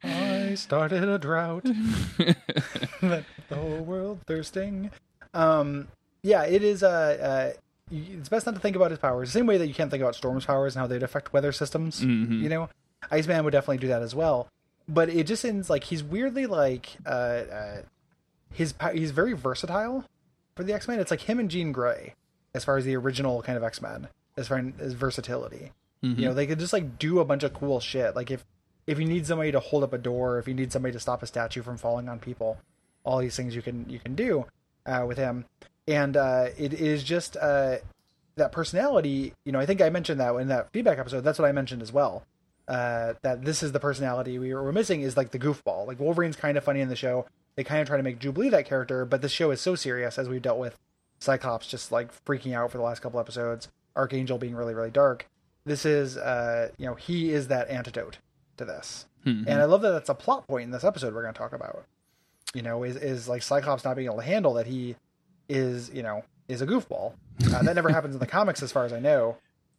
[0.03, 1.65] I started a drought.
[1.65, 4.91] The whole world thirsting.
[5.35, 5.89] Um,
[6.29, 6.83] yeah, it is.
[6.83, 7.61] Uh, uh,
[7.91, 10.03] it's best not to think about his powers the same way that you can't think
[10.03, 12.03] about Storm's powers and how they'd affect weather systems.
[12.43, 12.69] You know,
[13.11, 14.49] Iceman would definitely do that as well.
[14.87, 17.83] But it just seems like he's weirdly like uh, uh,
[18.53, 20.05] his he's very versatile
[20.55, 21.01] for the X Men.
[21.01, 22.15] It's like him and Jean Grey
[22.55, 25.73] as far as the original kind of X Men as far as versatility.
[26.21, 28.15] You know, they could just like do a bunch of cool shit.
[28.15, 28.45] Like if
[28.87, 31.23] if you need somebody to hold up a door, if you need somebody to stop
[31.23, 32.59] a statue from falling on people,
[33.05, 34.47] all these things you can you can do
[34.87, 35.45] uh, with him,
[35.89, 37.77] and uh, it is just uh,
[38.37, 39.33] that personality.
[39.45, 41.23] You know, I think I mentioned that in that feedback episode.
[41.23, 42.23] That's what I mentioned as well.
[42.69, 45.87] Uh, that this is the personality we were missing is like the goofball.
[45.87, 47.27] Like Wolverine's kind of funny in the show.
[47.57, 50.19] They kind of try to make Jubilee that character, but the show is so serious
[50.19, 50.77] as we've dealt with
[51.19, 55.27] Cyclops just like freaking out for the last couple episodes, Archangel being really really dark.
[55.65, 58.19] This is uh, you know he is that antidote
[58.59, 59.07] to this,
[59.49, 61.55] and I love that that's a plot point in this episode we're going to talk
[61.55, 61.85] about.
[62.55, 64.95] You know, is is like Cyclops not being able to handle that he
[65.49, 67.15] is you know is a goofball.
[67.53, 69.37] Uh, that never happens in the comics as far as I know.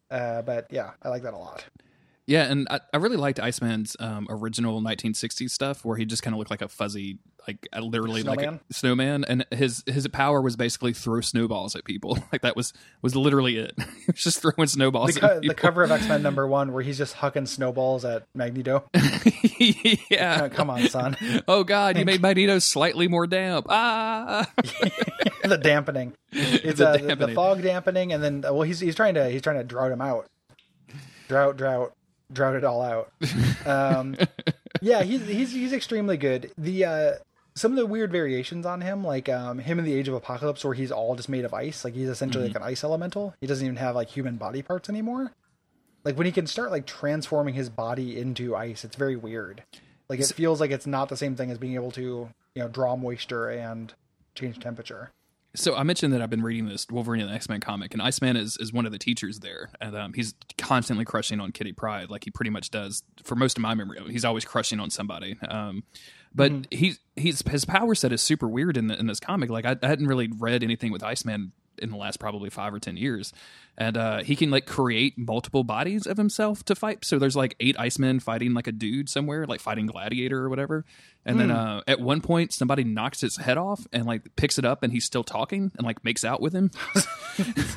[0.10, 1.66] Uh, but yeah, I like that a lot.
[2.30, 6.36] Yeah, and I, I really liked Iceman's um, original 1960s stuff, where he just kind
[6.36, 7.18] of looked like a fuzzy,
[7.48, 8.60] like uh, literally like Snowman?
[8.70, 12.20] a snowman, and his his power was basically throw snowballs at people.
[12.32, 12.72] Like that was
[13.02, 13.74] was literally it.
[13.80, 15.16] he was just throwing snowballs.
[15.16, 18.06] The, at co- the cover of X Men number one, where he's just hucking snowballs
[18.06, 18.84] at Magneto.
[19.60, 20.44] yeah.
[20.44, 21.18] Uh, come on, son.
[21.48, 23.66] Oh God, you made Magneto slightly more damp.
[23.70, 24.48] Ah.
[25.44, 26.14] the dampening.
[26.32, 29.28] It's The uh, the- The, fog dampening, and then uh, well, he's he's trying to
[29.32, 30.28] he's trying to drought him out.
[31.28, 31.94] Drought, drought,
[32.32, 33.12] drought it all out.
[33.66, 34.16] Um,
[34.82, 36.52] yeah, he's he's he's extremely good.
[36.58, 37.12] The uh,
[37.56, 40.64] some of the weird variations on him, like um, him in the Age of Apocalypse,
[40.64, 41.84] where he's all just made of ice.
[41.84, 42.54] Like he's essentially Mm-hmm.
[42.54, 43.36] like an ice elemental.
[43.42, 45.34] He doesn't even have like human body parts anymore.
[46.06, 49.64] Like when he can start like transforming his body into ice, it's very weird.
[50.08, 52.02] Like it feels like it's not the same thing as being able to
[52.56, 53.94] you know draw moisture and
[54.36, 55.12] change temperature.
[55.56, 58.02] So I mentioned that I've been reading this Wolverine and the X Men comic, and
[58.02, 61.72] Iceman is is one of the teachers there, and um, he's constantly crushing on Kitty
[61.74, 64.00] Pryde, like he pretty much does for most of my memory.
[64.12, 65.38] He's always crushing on somebody.
[65.48, 65.84] Um,
[66.34, 69.50] but he's he's his power set is super weird in the, in this comic.
[69.50, 72.80] Like I, I hadn't really read anything with Iceman in the last probably five or
[72.80, 73.34] ten years,
[73.78, 77.04] and uh, he can like create multiple bodies of himself to fight.
[77.06, 80.86] So there's like eight Icemen fighting like a dude somewhere, like fighting Gladiator or whatever.
[81.26, 84.66] And then uh, at one point, somebody knocks his head off and like picks it
[84.66, 86.72] up, and he's still talking and like makes out with him.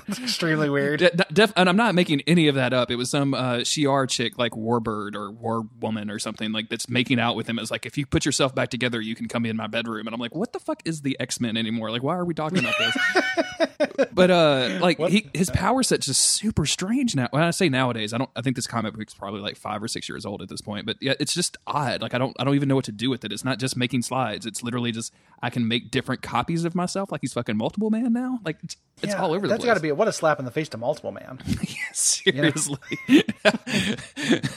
[0.08, 0.98] It's extremely weird.
[0.98, 2.90] De- de- def- and I'm not making any of that up.
[2.90, 6.88] It was some uh, Shi'ar chick, like Warbird or War Woman or something, like that's
[6.88, 7.58] making out with him.
[7.58, 10.06] It's like, if you put yourself back together, you can come in my bedroom.
[10.06, 11.90] And I'm like, what the fuck is the X Men anymore?
[11.90, 14.08] Like, why are we talking about this?
[14.12, 17.28] but uh, like, he, his power set's just super strange now.
[17.30, 18.30] When I say nowadays, I don't.
[18.34, 20.86] I think this comic book's probably like five or six years old at this point.
[20.86, 22.02] But yeah, it's just odd.
[22.02, 22.34] Like, I don't.
[22.38, 23.32] I don't even know what to do with it.
[23.32, 24.46] It's not just making slides.
[24.46, 25.12] It's literally just
[25.42, 27.10] I can make different copies of myself.
[27.12, 28.38] Like he's fucking multiple man now.
[28.44, 29.70] Like it's, it's all over the That's place.
[29.70, 31.40] got to be what a slap in the face to multiple man.
[31.92, 32.78] Seriously.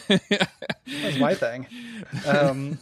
[0.07, 1.67] That's my thing.
[2.25, 2.79] Um,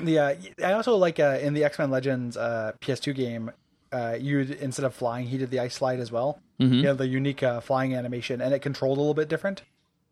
[0.00, 3.50] uh, I also like uh, in the X Men Legends uh, PS2 game,
[3.92, 6.40] uh, you instead of flying, he did the ice slide as well.
[6.60, 6.74] Mm-hmm.
[6.74, 9.62] You have the unique uh, flying animation, and it controlled a little bit different.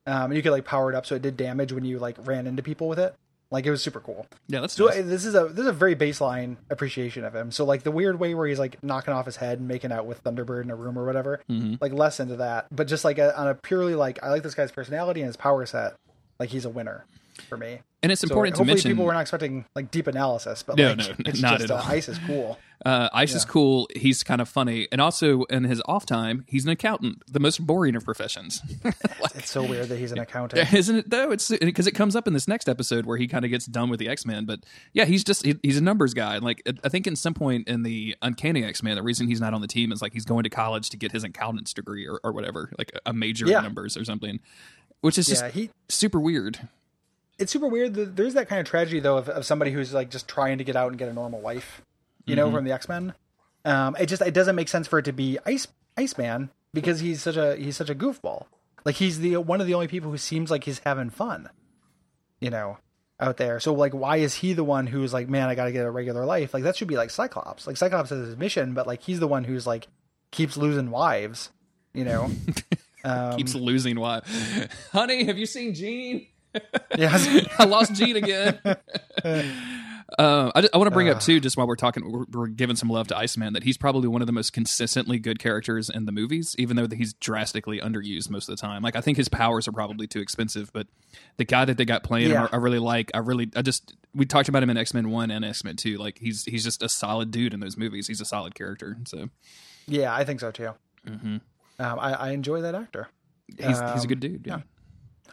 [0.06, 2.46] Um, you could like power it up so it did damage when you like ran
[2.46, 3.14] into people with it.
[3.52, 4.26] Like it was super cool.
[4.48, 4.98] yeah, that's So nice.
[4.98, 7.52] uh, this is a this is a very baseline appreciation of him.
[7.52, 10.06] So like the weird way where he's like knocking off his head and making out
[10.06, 11.74] with Thunderbird in a room or whatever, Mm-hmm.
[11.80, 12.66] like less into that.
[12.72, 15.36] But just like a, on a purely like I like this guy's personality and his
[15.36, 15.94] power set.
[16.40, 17.04] Like he's a winner
[17.48, 17.80] for me.
[18.02, 18.90] and it's So important to hopefully mention.
[18.92, 21.76] people were not expecting like deep analysis, but No, like, no, it's not just at
[21.78, 21.90] uh, all.
[21.90, 22.58] ice is cool.
[22.84, 23.88] Uh, Ice is cool.
[23.94, 27.64] He's kind of funny, and also in his off time, he's an accountant, the most
[27.66, 28.60] boring of professions,
[29.34, 30.72] It's so weird that he's an accountant.
[30.74, 31.10] isn't it?
[31.10, 33.66] Though it's because it comes up in this next episode where he kind of gets
[33.66, 34.44] done with the X Men.
[34.44, 34.60] But
[34.92, 36.38] yeah, he's just he, he's a numbers guy.
[36.38, 39.54] Like I think in some point in the Uncanny X Men, the reason he's not
[39.54, 42.20] on the team is like he's going to college to get his accountant's degree or,
[42.24, 43.58] or whatever, like a major Yeah.
[43.58, 44.40] in numbers or something,
[45.00, 46.68] which is just Yeah, he super weird.
[47.38, 47.94] it's super weird.
[48.16, 50.76] There's that kind of tragedy though of, of somebody who's like just trying to get
[50.76, 51.82] out and get a normal life,
[52.26, 53.14] you know, from the X Men.
[53.64, 57.22] Um, it just it doesn't make sense for it to be Ice Iceman because he's
[57.22, 58.46] such a he's such a goofball.
[58.84, 61.48] Like he's the one of the only people who seems like he's having fun,
[62.40, 62.78] you know,
[63.20, 63.60] out there.
[63.60, 65.90] So like, why is he the one who's like, man, I got to get a
[65.90, 66.52] regular life?
[66.52, 67.66] Like that should be like Cyclops.
[67.66, 69.86] Like Cyclops has his mission, but like he's the one who's like
[70.32, 71.50] keeps losing wives,
[71.94, 72.30] you know.
[73.04, 73.98] Um, Keeps losing.
[73.98, 74.20] Why,
[74.92, 75.24] honey?
[75.24, 76.24] Have you seen Jean?
[76.96, 77.10] yeah,
[77.58, 78.60] I lost Jean again.
[80.18, 82.88] Uh, I, want to bring up too, just while we're talking, we're, we're giving some
[82.88, 86.12] love to Iceman, that he's probably one of the most consistently good characters in the
[86.12, 88.82] movies, even though he's drastically underused most of the time.
[88.82, 90.86] Like I think his powers are probably too expensive, but
[91.36, 92.48] the guy that they got playing him, Yeah.
[92.52, 93.10] I, I really like.
[93.14, 95.76] I really, I just we talked about him in X Men One and X Men
[95.76, 95.96] Two.
[95.98, 98.06] Like he's he's just a solid dude in those movies.
[98.06, 98.96] He's a solid character.
[99.06, 99.28] So
[99.86, 100.70] yeah, I think so too.
[101.06, 101.40] Um,
[101.78, 103.08] I, I enjoy that actor.
[103.56, 104.46] he's he's a Um, good dude.
[104.46, 104.60] Yeah.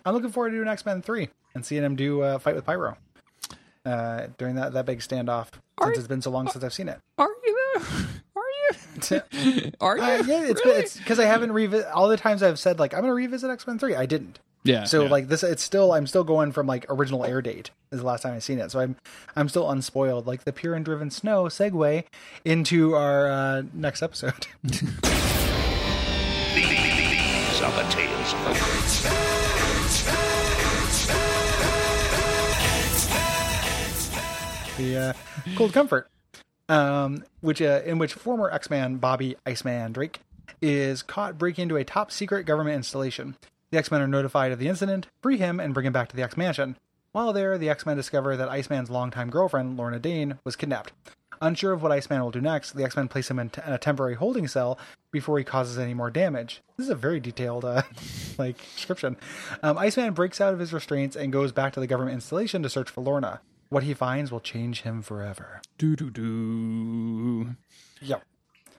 [0.06, 2.66] I'm looking forward to doing X Men three and seeing him do uh, fight with
[2.66, 2.96] Pyro
[3.86, 5.48] uh, during that that big standoff.
[5.84, 7.00] Since it's been so long since I've seen it.
[7.18, 7.82] Are you though?
[8.36, 8.44] Are
[9.14, 9.72] you?
[9.82, 10.04] Are you?
[10.04, 10.80] Uh, yeah, it's Really?
[10.80, 13.50] it's because I haven't revisit all the times I've said like I'm going to revisit
[13.50, 13.96] X Men three.
[13.96, 14.40] I didn't.
[14.66, 15.10] Yeah, So yeah.
[15.10, 18.24] like this, it's still I'm still going from like original air date is the last
[18.24, 18.70] time I've seen it.
[18.72, 18.98] So I'm
[19.38, 20.28] I'm still unspoiled.
[20.28, 22.04] Like the pure and driven snow segue
[22.44, 24.48] into our uh, next episode.
[24.64, 24.82] These
[27.62, 29.19] are the tales of the
[34.80, 35.14] the uh,
[35.56, 36.10] Cold Comfort,
[36.70, 40.22] um, which uh, in which former X-Man Bobby Iceman Drake
[40.62, 43.36] is caught breaking into a top secret government installation.
[43.72, 46.24] The X-Men are notified of the incident, free him, and bring him back to the
[46.24, 46.78] X-Mansion.
[47.12, 50.94] While there, the X-Men discover that Iceman's longtime girlfriend, Lorna Dane, was kidnapped.
[51.42, 53.78] Unsure of what Iceman will do next, the X-Men place him in, t- in a
[53.78, 54.80] temporary holding cell
[55.12, 56.62] before he causes any more damage.
[56.78, 57.84] This is a very detailed, uh,
[58.38, 59.18] like description.
[59.62, 62.70] Um, Iceman breaks out of his restraints and goes back to the government installation to
[62.70, 63.42] search for Lorna.
[63.70, 65.62] What he finds will change him forever.
[65.78, 67.56] do do do.
[68.02, 68.24] Yep.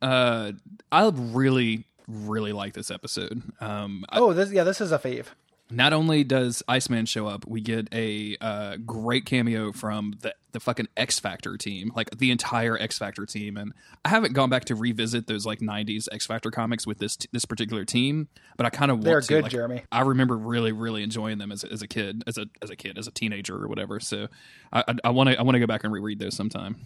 [0.03, 0.53] Uh,
[0.91, 3.43] I really, really like this episode.
[3.61, 5.27] Um, Oh, this yeah, this is a fave.
[5.71, 10.61] not only does Iceman show up, we get a uh, great cameo from the the
[10.61, 13.57] fucking X Factor team, like the entire X Factor team.
[13.57, 13.73] And
[14.05, 17.45] I haven't gone back to revisit those like '90s X Factor comics with this this
[17.45, 19.29] particular team, but I kind of want They're to.
[19.29, 19.83] good, Like, Jeremy.
[19.91, 22.77] I remember really, really enjoying them as a, as a kid, as a as a
[22.77, 24.01] kid, as a teenager or whatever.
[24.01, 24.29] So
[24.73, 26.77] I I want to I want to go back and reread those sometime.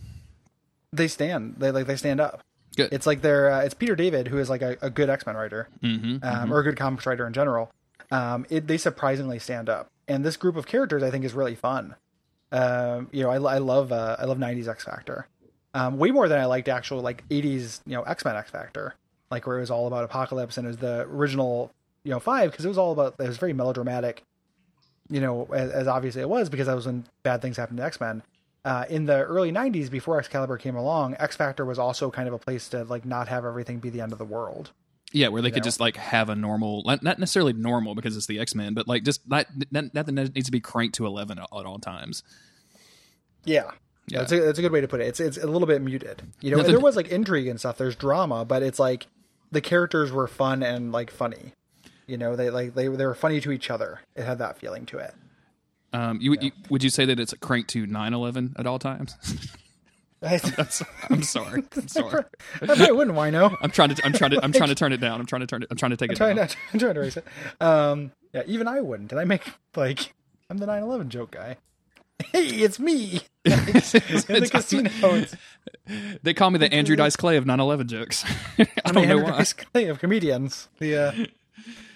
[0.92, 1.56] They stand.
[1.58, 2.40] They like they stand up.
[2.76, 2.92] Good.
[2.92, 5.36] It's like they're uh, it's Peter David who is like a, a good X Men
[5.36, 7.70] writer, Mm-hmm, um, or a good comics writer in general.
[8.10, 11.54] Um, it, they surprisingly stand up, and this group of characters I think is really
[11.54, 11.94] fun.
[12.55, 15.26] Um, you know, I, I love uh, I love '90s X Factor,
[15.74, 18.94] um, way more than I liked actual like '80s you know X Men X Factor,
[19.28, 21.72] like where it was all about Apocalypse and it was the original
[22.05, 24.22] you know five because it was all about it was very melodramatic.
[25.11, 27.84] You know, as, as obviously it was because that was when bad things happened to
[27.84, 28.22] X Men.
[28.64, 32.34] Uh, in the early '90s, before Excalibur came along, X Factor was also kind of
[32.34, 34.70] a place to like not have everything be the end of the world.
[35.14, 35.64] Yeah, where they could know?
[35.64, 39.04] just like have a normal, not necessarily normal because it's the X Men, but like
[39.04, 42.24] just not, not nothing that needs to be cranked to eleven at, all times.
[43.44, 43.70] Yeah.
[44.08, 44.18] Yeah.
[44.18, 45.06] That's a, that's a good way to put it.
[45.06, 46.22] It's it's a little bit muted.
[46.40, 47.78] You know, Nothing- there was like intrigue and stuff.
[47.78, 49.06] There's drama, but it's like
[49.52, 51.52] the characters were fun and like funny.
[52.06, 54.00] You know, they like they they were funny to each other.
[54.16, 55.14] It had that feeling to it.
[55.92, 59.14] Um, you, you would you say that it's cranked to 9-11 at all times?
[60.24, 60.40] I,
[61.10, 61.62] I'm sorry.
[61.76, 62.24] I'm sorry.
[62.62, 63.56] I wouldn't wino.
[63.60, 64.04] I'm trying to.
[64.06, 64.44] I'm trying to.
[64.44, 65.20] I'm trying to turn it down.
[65.20, 65.68] I'm trying to turn it.
[65.70, 66.46] I'm trying to take it trying down.
[66.46, 67.24] not I'm trying to erase it.
[67.60, 69.10] Um, yeah, even I wouldn't.
[69.10, 69.42] Did I make
[69.76, 70.14] like
[70.50, 71.56] I'm the 9/11 joke guy?
[72.32, 74.88] Hey, it's me in the casino.
[75.02, 75.34] It's,
[76.22, 78.24] They call me the Andrew Dice Clay of 9/11 jokes.
[78.58, 79.30] I don't know Andrew why.
[79.38, 80.68] Dice Clay of comedians.
[80.78, 81.12] The uh,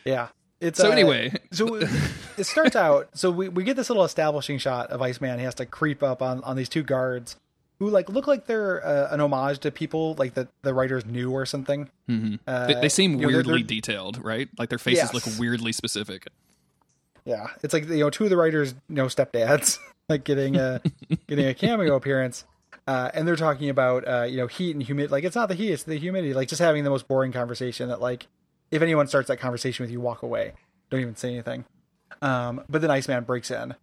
[0.05, 0.29] yeah.
[0.61, 1.33] It's, So uh, anyway.
[1.53, 3.11] so it starts out.
[3.15, 5.39] So we, we get this little establishing shot of Iceman.
[5.39, 7.37] He has to creep up on, on these two guards
[7.79, 11.31] who like look like they're uh, an homage to people like that the writers knew
[11.31, 11.89] or something.
[12.09, 12.35] Mm-hmm.
[12.47, 14.49] Uh, They, they seem you know, they're- weirdly they're- detailed, right?
[14.59, 15.15] Like their faces Yes.
[15.15, 16.27] look weirdly specific.
[17.25, 20.81] Yeah, it's like you know two of the writers you know stepdads like getting a
[21.29, 22.45] getting a cameo appearance,
[22.87, 25.13] uh, and they're talking about uh, you know heat and humidity.
[25.13, 26.33] Like it's not the heat, it's the humidity.
[26.33, 28.27] Like just having the most boring conversation that like
[28.71, 30.53] if anyone starts that conversation with you, walk away,
[30.91, 31.65] don't even say anything.
[32.23, 33.75] Um, but then Iceman breaks in,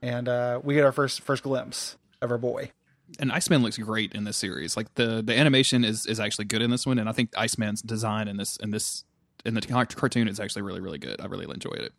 [0.00, 2.70] and uh, we get our first first glimpse of our boy.
[3.18, 4.76] And Iceman looks great in this series.
[4.76, 7.82] Like the the animation is is actually good in this one, and I think Iceman's
[7.82, 9.04] design in this in this
[9.44, 11.20] in the car- cartoon is actually really really good.
[11.20, 11.92] I really enjoyed it.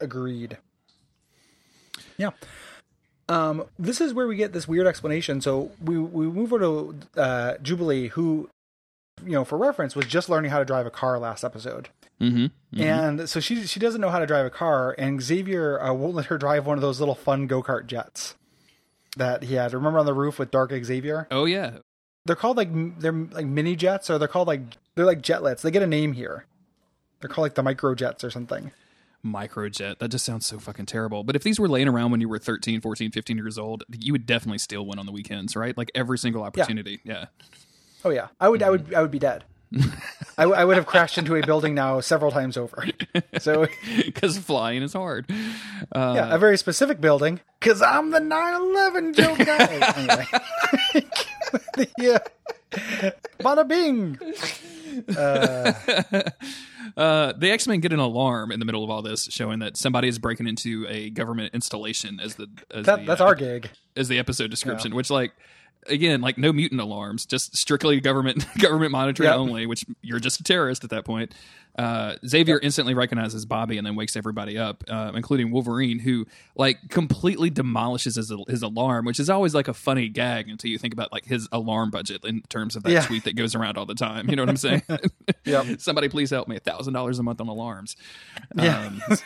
[0.00, 0.58] Agreed.
[2.18, 2.30] Yeah.
[3.28, 5.40] Um, this is where we get this weird explanation.
[5.40, 6.58] So we we move over
[7.14, 8.50] to uh, Jubilee, who,
[9.24, 11.88] you know, for reference, was just learning how to drive a car last episode,
[12.20, 12.80] Mm-hmm.
[12.80, 16.14] and so she she doesn't know how to drive a car, and Xavier uh, won't
[16.14, 18.34] let her drive one of those little fun go kart jets
[19.16, 19.72] that he had.
[19.72, 21.26] Remember on the roof with Dark Xavier?
[21.30, 21.78] Oh yeah,
[22.26, 24.62] They're called like they're like mini jets, or they're called like
[24.94, 25.62] they're like jetlets.
[25.62, 26.46] They get a name here.
[27.20, 28.70] They're called like the micro jets or something.
[29.24, 29.98] microjet.
[29.98, 31.24] That just sounds so fucking terrible.
[31.24, 34.12] But if these were laying around when you were 13, 14, 15 years old, you
[34.12, 35.76] would definitely steal one on the weekends, right?
[35.76, 37.00] Like every single opportunity.
[37.04, 37.26] Yeah.
[38.04, 39.44] Oh yeah, I would, I would, I would be dead.
[40.38, 42.86] I, w- I would have crashed into a building now several times over.
[43.38, 43.66] So
[44.04, 45.30] Because flying is hard.
[45.94, 49.66] Uh, yeah, a very specific building because I'm the 9/11 joke guy.
[49.96, 52.18] anyway, yeah,
[53.40, 54.18] bada bing.
[56.96, 59.76] Uh, the X Men get an alarm in the middle of all this, showing that
[59.76, 63.34] somebody is breaking into a government installation as the as That, the, that's uh, our
[63.34, 63.70] gig.
[63.96, 64.94] as the episode description.
[64.94, 65.32] Which like
[65.86, 69.36] again, like no mutant alarms, just strictly government government monitoring Yep.
[69.38, 69.66] only.
[69.66, 71.32] Which you're just a terrorist at that point.
[71.76, 76.24] Uh, Xavier instantly recognizes Bobby and then wakes everybody up, uh, including Wolverine, who
[76.54, 80.78] like completely demolishes his his alarm, which is always like a funny gag until you
[80.78, 83.02] think about like his alarm budget in terms of that Yeah.
[83.02, 84.30] tweet that goes around all the time.
[84.30, 84.82] You know what I'm saying?
[85.44, 85.66] Yep.
[85.80, 86.56] Somebody please help me.
[86.56, 87.96] A thousand dollars a month on alarms.
[88.56, 88.86] Yeah.
[89.10, 89.18] Um,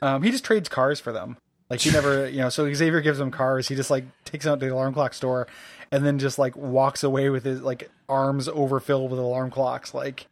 [0.00, 1.36] Um, he just trades cars for them.
[1.72, 2.50] Like he never, you know.
[2.50, 3.66] So Xavier gives him cars.
[3.66, 5.46] He just like takes them out to the alarm clock store,
[5.90, 9.94] and then just like walks away with his like arms overfilled with alarm clocks.
[9.94, 10.26] Like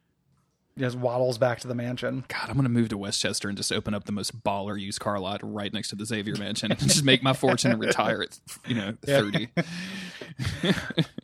[0.76, 2.24] just waddles back to the mansion.
[2.28, 5.18] God, I'm gonna move to Westchester and just open up the most baller used car
[5.18, 8.38] lot right next to the Xavier Mansion and just make my fortune and retire at
[8.66, 9.49] you know 30.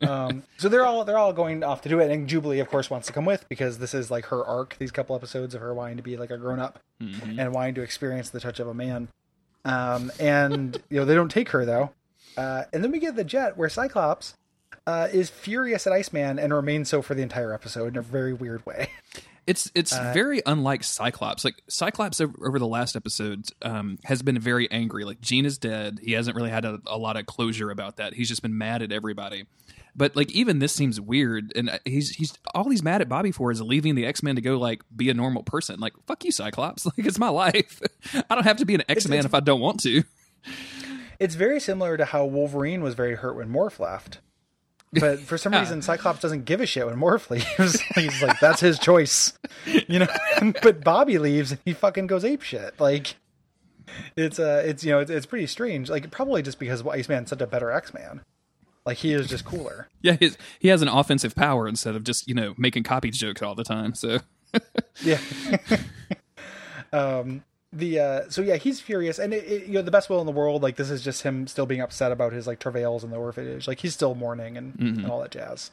[0.01, 2.89] Um, so they're all they're all going off to do it, and Jubilee, of course,
[2.89, 4.77] wants to come with because this is like her arc.
[4.79, 6.79] These couple episodes of her wanting to be like a grown up
[7.39, 9.09] and wanting to experience the touch of a man.
[9.65, 11.91] Um, and you know they don't take her though,
[12.37, 14.35] uh, and then we get the jet where Cyclops
[14.85, 18.33] uh, is furious at Iceman and remains so for the entire episode in a very
[18.33, 18.89] weird way.
[19.45, 21.45] It's it's Uh, very unlike Cyclops.
[21.45, 25.05] Like Cyclops over, over the last episodes um, has been very angry.
[25.05, 25.99] Like Jean is dead.
[26.03, 28.13] He hasn't really had a, a lot of closure about that.
[28.13, 29.45] He's just been mad at everybody.
[29.97, 33.31] But like even this seems weird, and uh, he's he's all he's mad at Bobby
[33.31, 35.79] for is leaving the X Men to go like be a normal person.
[35.79, 36.85] Like fuck you, Cyclops.
[36.97, 37.81] Like it's my life.
[38.29, 40.03] I don't have to be an X Man if I don't want to.
[41.19, 44.19] It's very similar to how Wolverine was very hurt when Morph left.
[44.93, 47.81] But for some reason, Cyclops doesn't give a shit when Morph leaves.
[47.95, 49.33] He's like, that's his choice,
[49.65, 50.07] you know.
[50.61, 52.79] but Bobby leaves and he fucking goes ape shit.
[52.79, 53.15] Like,
[54.15, 55.89] it's uh, it's you know, it's, it's pretty strange.
[55.89, 58.21] Like, probably just because Iceman's such a better X Man.
[58.87, 59.89] Like, he is just cooler.
[60.01, 60.15] Yeah,
[60.59, 63.65] he has an offensive power instead of just you know making copy jokes all the
[63.65, 63.93] time.
[63.93, 64.19] So
[65.03, 65.19] Yeah.
[66.93, 67.43] um.
[67.73, 68.21] The uh.
[68.29, 70.63] So yeah, he's furious, and it, it, you know, the best will in the world.
[70.63, 73.67] Like, this is just him still being upset about his like travails in the orphanage.
[73.67, 75.71] Like, he's still mourning and, and all that jazz.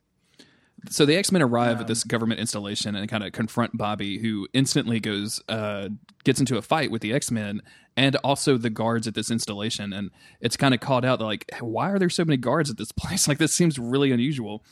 [0.91, 4.49] So the X Men arrive at this government installation and kind of confront Bobby, who
[4.53, 5.89] instantly goes uh,
[6.25, 7.63] gets into a fight with the X Men
[7.97, 9.93] and also the guards at this installation.
[9.93, 10.11] And
[10.41, 12.93] it's kind of called out that like, why are there so many guards at this
[12.97, 13.29] place?
[13.29, 14.65] Like this seems really unusual.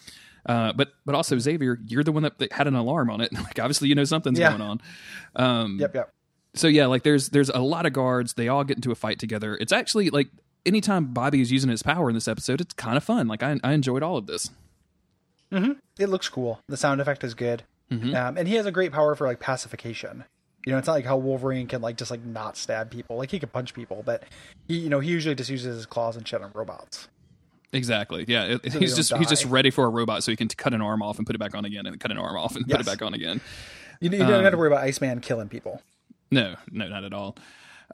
[0.45, 3.31] Uh, but but also Xavier, you're the one that, that had an alarm on it.
[3.43, 4.51] Like obviously you know something's Yeah.
[4.57, 4.81] going on.
[5.37, 5.95] Um, Yep.
[5.95, 6.13] Yep.
[6.55, 8.35] so yeah, like there's there's a lot of guards.
[8.35, 9.57] They all get into a fight together.
[9.61, 10.29] It's actually like
[10.67, 13.29] anytime Bobby is using his power in this episode, it's kind of fun.
[13.29, 14.51] Like I I enjoyed all of this.
[15.53, 15.73] Mm-hmm.
[15.99, 16.61] it looks cool.
[16.69, 18.15] The sound effect is good, mm-hmm.
[18.15, 20.25] um, and he has a great power for like pacification.
[20.67, 23.17] You know, it's not like how Wolverine can like just like not stab people.
[23.17, 24.23] Like he can punch people, but
[24.69, 27.09] he, you know, he usually just uses his claws and shit on robots.
[27.73, 28.25] Exactly.
[28.29, 30.75] Yeah, it- they he's just he's just ready for a robot, so he can cut
[30.75, 32.67] an arm off and put it back on again, and cut an arm off and
[32.69, 33.41] put it back on again.
[34.01, 35.81] You, you don't have to um, worry about Iceman killing people.
[36.31, 37.37] No, no, not at all.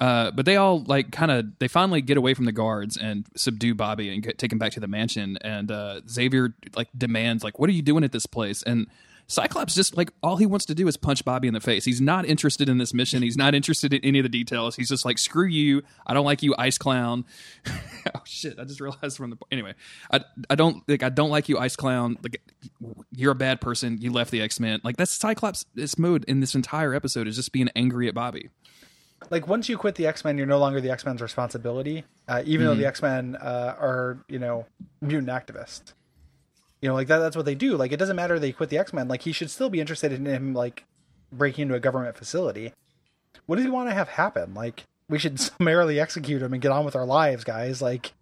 [0.01, 3.27] Uh, but they all like kind of they finally get away from the guards and
[3.37, 5.39] subdue Bobby and get, take him back to the mansion.
[5.41, 8.87] And uh, Xavier like demands like, "What are you doing at this place?" And
[9.31, 11.85] Cyclops just like all he wants to do is punch Bobby in the face.
[11.85, 13.23] He's not interested in this mission.
[13.23, 14.75] He's not interested in any of the details.
[14.75, 15.83] He's just like, "Screw you!
[16.07, 17.27] I don't like you, Ice Clown."
[18.15, 18.59] oh shit!
[18.59, 19.75] I just realized from the anyway.
[20.11, 22.17] I I don't like I don't like you, Ice Clown.
[22.23, 22.41] Like
[23.13, 23.99] you're a bad person.
[24.01, 24.81] You left the X Men.
[24.83, 25.67] Like that's Cyclops.
[25.75, 28.49] This mode in this entire episode is just being angry at Bobby.
[29.31, 32.05] Like once you quit the X Men, you're no longer the X Men's responsibility.
[32.27, 34.67] Uh, even though the X Men uh, are, you know,
[35.01, 35.93] mutant activists.
[36.81, 37.77] You know, like that, that's what they do.
[37.77, 39.09] Like it doesn't matter they quit the X Men.
[39.09, 40.85] Like he should still be interested in him like
[41.33, 42.73] breaking into a government facility.
[43.47, 44.55] What does he want to have happen?
[44.55, 47.83] Like we should summarily execute him and get on with our lives, guys.
[47.83, 48.13] Like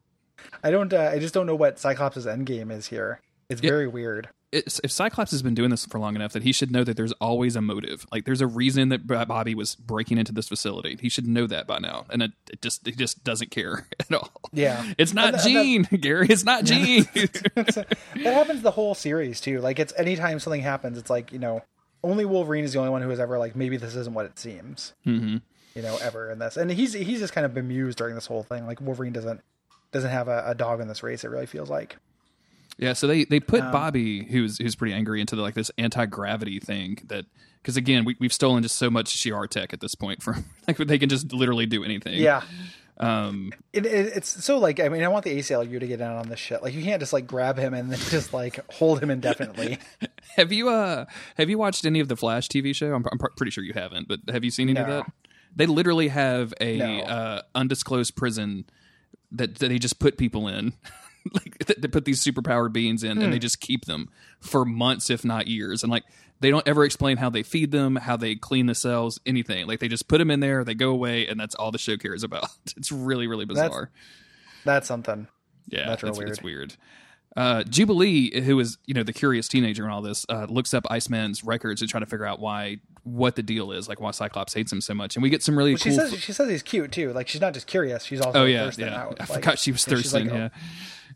[0.62, 0.92] I don't.
[0.92, 3.20] Uh, I just don't know what Cyclops' end game is here.
[3.48, 4.28] It's very weird.
[4.52, 7.12] If Cyclops has been doing this for long enough, that he should know that there's
[7.12, 8.06] always a motive.
[8.12, 10.96] Like there's a reason that Bobby was breaking into this facility.
[11.00, 14.12] He should know that by now, and it, it just he just doesn't care at
[14.12, 14.30] all.
[14.52, 14.92] Yeah.
[14.98, 16.28] it's not And th- and Gene, Gary.
[16.30, 17.08] It's not Gene.
[17.14, 19.60] that happens the whole series too.
[19.60, 21.62] Like it's anytime something happens, it's like you know,
[22.04, 24.38] only Wolverine is the only one who has ever like maybe this isn't what it
[24.38, 24.94] seems.
[25.04, 25.38] Mm-hmm.
[25.74, 28.44] You know, ever in this, and he's he's just kind of bemused during this whole
[28.44, 28.66] thing.
[28.66, 29.42] Like Wolverine doesn't
[29.92, 31.24] doesn't have a, a dog in this race.
[31.24, 31.96] It really feels like.
[32.78, 35.70] Yeah, so they they Um, put Bobby, who's who's pretty angry, into the, like this
[35.78, 37.24] anti gravity thing that
[37.62, 40.76] because again we we've stolen just so much Shi'ar tech at this point from like
[40.76, 42.20] they can just literally do anything.
[42.20, 42.42] Yeah.
[42.98, 43.52] Um.
[43.74, 46.28] It, it, it's so like I mean I want the ACLU to get in on
[46.28, 46.62] this shit.
[46.62, 49.78] Like you can't just like grab him and then just like hold him indefinitely.
[50.36, 51.04] Have you uh
[51.36, 52.92] have you watched any of the Flash TV show?
[52.94, 55.06] I'm, I'm pretty sure you haven't, but have you seen any of that?
[55.54, 57.00] They literally have a No.
[57.00, 58.66] uh, undisclosed prison
[59.32, 60.74] that, that they just put people in.
[61.34, 63.22] like th- they put these superpowered beings in Hmm.
[63.24, 64.08] and they just keep them
[64.40, 66.04] for months if not years and like
[66.40, 69.80] they don't ever explain how they feed them how they clean the cells anything like
[69.80, 72.22] they just put them in there they go away and that's all the show cares
[72.22, 73.90] about it's really really bizarre
[74.64, 75.28] That's something.
[75.68, 76.30] Yeah, That's real it's, weird.
[76.30, 76.76] it's weird.
[77.36, 80.86] Uh, Jubilee, who is you know the curious teenager and all this, uh, looks up
[80.90, 84.54] Iceman's records to try to figure out why what the deal is, like why Cyclops
[84.54, 85.98] hates him so much, and we get some really Well, she cool.
[85.98, 87.12] says she says he's cute too.
[87.12, 89.02] Like she's not just curious; she's also oh yeah, thirsting yeah.
[89.02, 89.16] out.
[89.20, 90.26] I Like, forgot she was thirsting.
[90.28, 90.48] like, oh, yeah,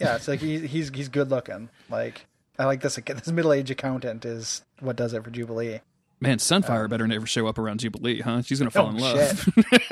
[0.00, 0.16] yeah.
[0.16, 1.70] It's like he's he's he's good looking.
[1.88, 2.26] Like
[2.58, 2.96] I like this.
[2.96, 5.80] This middle aged accountant is what does it for Jubilee.
[6.20, 8.42] Man, Sunfire better never show up around Jubilee, huh?
[8.42, 9.18] She's gonna fall Oh in love.
[9.54, 9.54] shit!
[9.72, 9.88] It's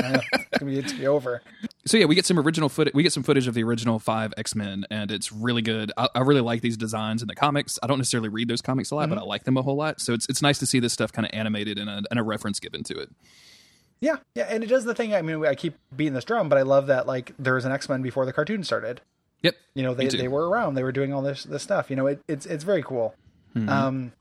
[0.58, 1.42] gonna be, it's gonna be over.
[1.86, 2.94] so yeah, we get some original footage.
[2.94, 5.92] We get some footage of the original five X Men, and it's really good.
[5.96, 7.78] I, I really like these designs in the comics.
[7.82, 9.14] I don't necessarily read those comics a lot, Mm-hmm.
[9.14, 10.00] but I like them a whole lot.
[10.00, 12.22] So it's it's nice to see this stuff kind of animated and a, and a
[12.22, 13.10] reference given to it.
[14.00, 15.14] Yeah, yeah, and it does the thing.
[15.14, 17.72] I mean, I keep beating this drum, but I love that like there was an
[17.72, 19.00] X Men before the cartoon started.
[19.42, 19.54] Yep.
[19.74, 20.74] You know, they they were around.
[20.74, 21.90] They were doing all this this stuff.
[21.90, 23.14] You know, it, it's it's very cool.
[23.56, 23.68] Mm-hmm.
[23.68, 24.12] Um,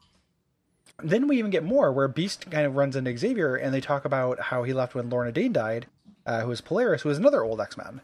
[1.04, 4.06] then we even get more where Beast kind of runs into Xavier, and they talk
[4.06, 5.88] about how he left when Lorna Dane died,
[6.26, 8.02] uh, who was Polaris, who was another old X Men.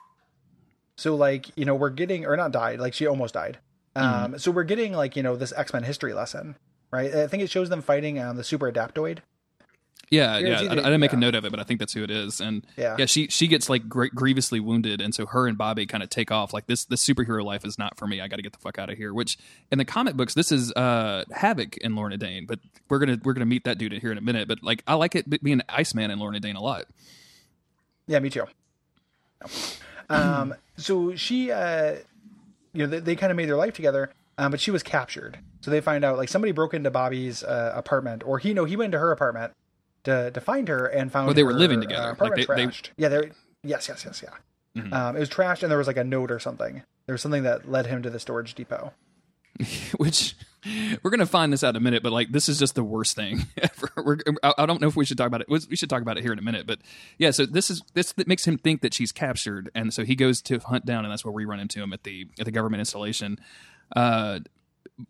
[0.96, 3.58] So like you know we're getting or not died like she almost died.
[3.96, 4.38] Um, Mm-hmm.
[4.38, 6.56] so we're getting like you know this X Men history lesson,
[6.92, 7.14] right?
[7.14, 9.20] I think it shows them fighting on the Super Adaptoid.
[10.10, 10.70] Yeah, Yeah, yeah.
[10.70, 12.40] I, I didn't make a note of it, but I think that's who it is.
[12.40, 12.96] And Yeah.
[13.00, 16.10] yeah, she she gets like gr- grievously wounded, and so her and Bobby kind of
[16.10, 16.54] take off.
[16.54, 18.22] Like this, this superhero life is not for me.
[18.22, 19.14] I got to get the fuck out of here.
[19.14, 19.38] Which
[19.72, 23.34] in the comic books, this is uh Havoc and Lorna Dane, but we're gonna we're
[23.34, 24.48] gonna meet that dude here in a minute.
[24.48, 26.86] But like, I like it be- being Iceman and Lorna Dane a lot.
[28.06, 28.46] Yeah, me too.
[30.10, 31.96] Um, so she, uh,
[32.74, 35.40] you know, they, they kind of made their life together, um, but she was captured.
[35.62, 38.76] So they find out like somebody broke into Bobby's uh, apartment, or he no, he
[38.76, 39.54] went into her apartment
[40.04, 41.30] to to find her and found.
[41.30, 42.04] Oh, they were her, living uh, together.
[42.08, 42.90] Like, apartment they- they- trashed.
[42.98, 43.32] Yeah, they're
[43.64, 44.82] yes, yes, yes, yeah.
[44.82, 44.94] Mm-hmm.
[44.94, 46.82] Um, it was trashed, and there was like a note or something.
[47.06, 48.94] There was something that led him to the storage depot.
[49.98, 50.36] Which
[51.04, 52.02] we're gonna find this out in a minute.
[52.02, 53.90] But like, this is just the worst thing ever.
[53.98, 55.48] We're, I, I don't know if we should talk about it.
[55.50, 56.66] We should talk about it here in a minute.
[56.66, 56.80] But
[57.20, 60.16] yeah, so this is this that makes him think that she's captured, and so he
[60.16, 62.52] goes to hunt down, and that's where we run into him at the at the
[62.52, 63.38] government installation.
[63.96, 64.40] Uh,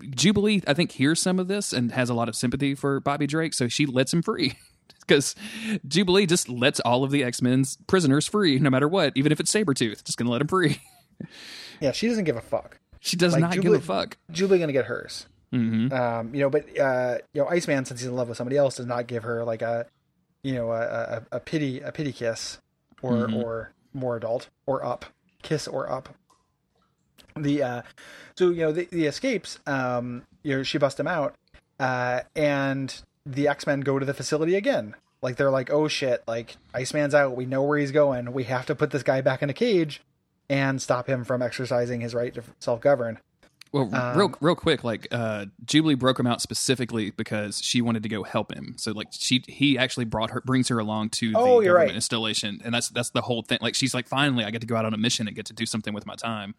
[0.09, 3.27] Jubilee, I think, hears some of this and has a lot of sympathy for Bobby
[3.27, 4.57] Drake, so she lets him free.
[5.05, 5.35] Because
[5.85, 9.39] Jubilee just lets all of the X Men's prisoners free, no matter what, even if
[9.41, 10.79] it's Sabretooth, just gonna let him free.
[11.81, 12.79] Yeah, she doesn't give a fuck.
[13.01, 14.17] She does Like, not give a fuck.
[14.31, 15.27] Jubilee gonna get hers.
[15.53, 15.93] Mm-hmm.
[15.93, 18.77] Um, you know, but uh, you know, Iceman, since he's in love with somebody else,
[18.77, 19.85] does not give her like a,
[20.43, 22.59] you know, a, a, a pity a pity kiss,
[23.01, 23.35] or Mm-hmm.
[23.35, 25.05] or more adult or up
[25.41, 26.09] kiss or up.
[27.35, 27.81] The uh,
[28.37, 29.59] so you know the, the escapes.
[29.67, 31.35] Um, you know, she busts him out,
[31.79, 32.93] uh, and
[33.25, 34.95] the X Men go to the facility again.
[35.21, 37.35] Like they're like, oh shit, like Iceman's out.
[37.35, 38.33] We know where he's going.
[38.33, 40.01] We have to put this guy back in a cage
[40.49, 43.19] and stop him from exercising his right to self govern.
[43.71, 48.03] Well, Um, real real quick, like uh, Jubilee broke him out specifically because she wanted
[48.03, 48.75] to go help him.
[48.77, 51.95] So like she he actually brought her brings her along to the Oh, government right.
[51.95, 53.57] installation, and that's that's the whole thing.
[53.61, 55.53] Like she's like, finally, I get to go out on a mission and get to
[55.53, 56.53] do something with my time.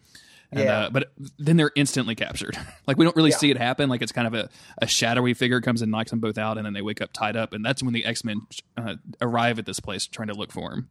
[0.52, 0.78] And, Yeah.
[0.78, 2.56] uh, but then they're instantly captured.
[2.86, 3.36] like we don't really Yeah.
[3.38, 3.88] see it happen.
[3.88, 6.66] Like it's kind of a, a shadowy figure comes and knocks them both out, and
[6.66, 8.42] then they wake up tied up, and that's when the X Men
[8.76, 10.88] uh, arrive at this place trying to look for him.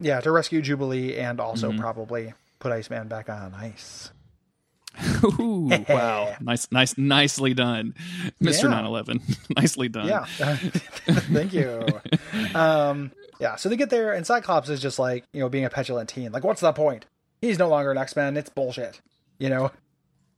[0.00, 1.80] Yeah, to rescue Jubilee and also Mm-hmm.
[1.80, 4.10] probably put Iceman back on ice.
[5.40, 7.94] Ooh, wow, nice, nice, nicely done,
[8.40, 8.74] Mister Yeah.
[8.74, 9.20] Nine Eleven.
[9.56, 10.06] nicely done.
[10.06, 10.24] Yeah.
[10.26, 11.84] Thank you.
[12.54, 13.10] Um,
[13.40, 16.08] yeah, so they get there, and Cyclops is just like, you know, being a petulant
[16.08, 16.30] teen.
[16.30, 17.06] Like, what's the point?
[17.40, 18.36] He's no longer an X Men.
[18.36, 19.00] It's bullshit.
[19.38, 19.70] You know?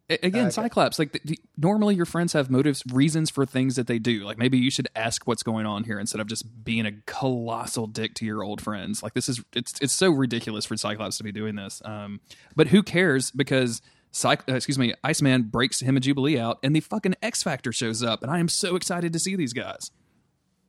[0.09, 0.99] A- Again, Cyclops.
[0.99, 4.25] Like the, the- normally, your friends have motives, reasons for things that they do.
[4.25, 7.87] Like maybe you should ask what's going on here instead of just being a colossal
[7.87, 9.03] dick to your old friends.
[9.03, 11.83] Like this is it's it's so ridiculous for Cyclops to be doing this.
[11.85, 12.21] Um,
[12.55, 13.31] but who cares?
[13.33, 13.83] Because
[14.13, 17.73] Cyc- uh, excuse me, Iceman breaks him and Jubilee out, and the fucking X Factor
[17.73, 19.91] shows up, and I am so excited to see these guys.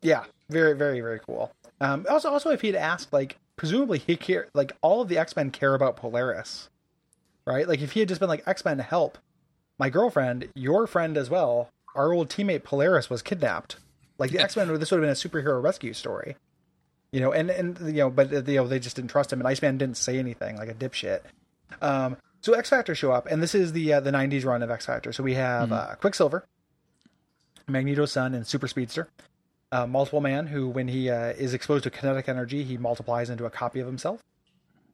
[0.02, 1.52] Yeah, very, very, very cool.
[1.80, 5.36] Um, also, also, if he'd asked, like, presumably he care, like, all of the X
[5.36, 6.70] Men care about Polaris,
[7.46, 7.68] right?
[7.68, 9.18] Like, if he had just been like, X Men, help,
[9.78, 13.78] my girlfriend, your friend as well, our old teammate Polaris was kidnapped.
[14.18, 16.38] Like, the X Men, this would have been a superhero rescue story,
[17.12, 17.34] you know.
[17.34, 19.98] And and you know, but you know, they just didn't trust him, and Iceman didn't
[19.98, 21.22] say anything, like a dipshit.
[21.82, 24.72] Um, so X Factor show up, and this is the uh, the '90s run of
[24.72, 25.12] X Factor.
[25.12, 26.46] So we have uh, Quicksilver,
[27.68, 29.10] Magneto's son, and Super Speedster
[29.72, 33.46] uh, multiple man who when he uh, is exposed to kinetic energy he multiplies into
[33.46, 34.24] a copy of himself.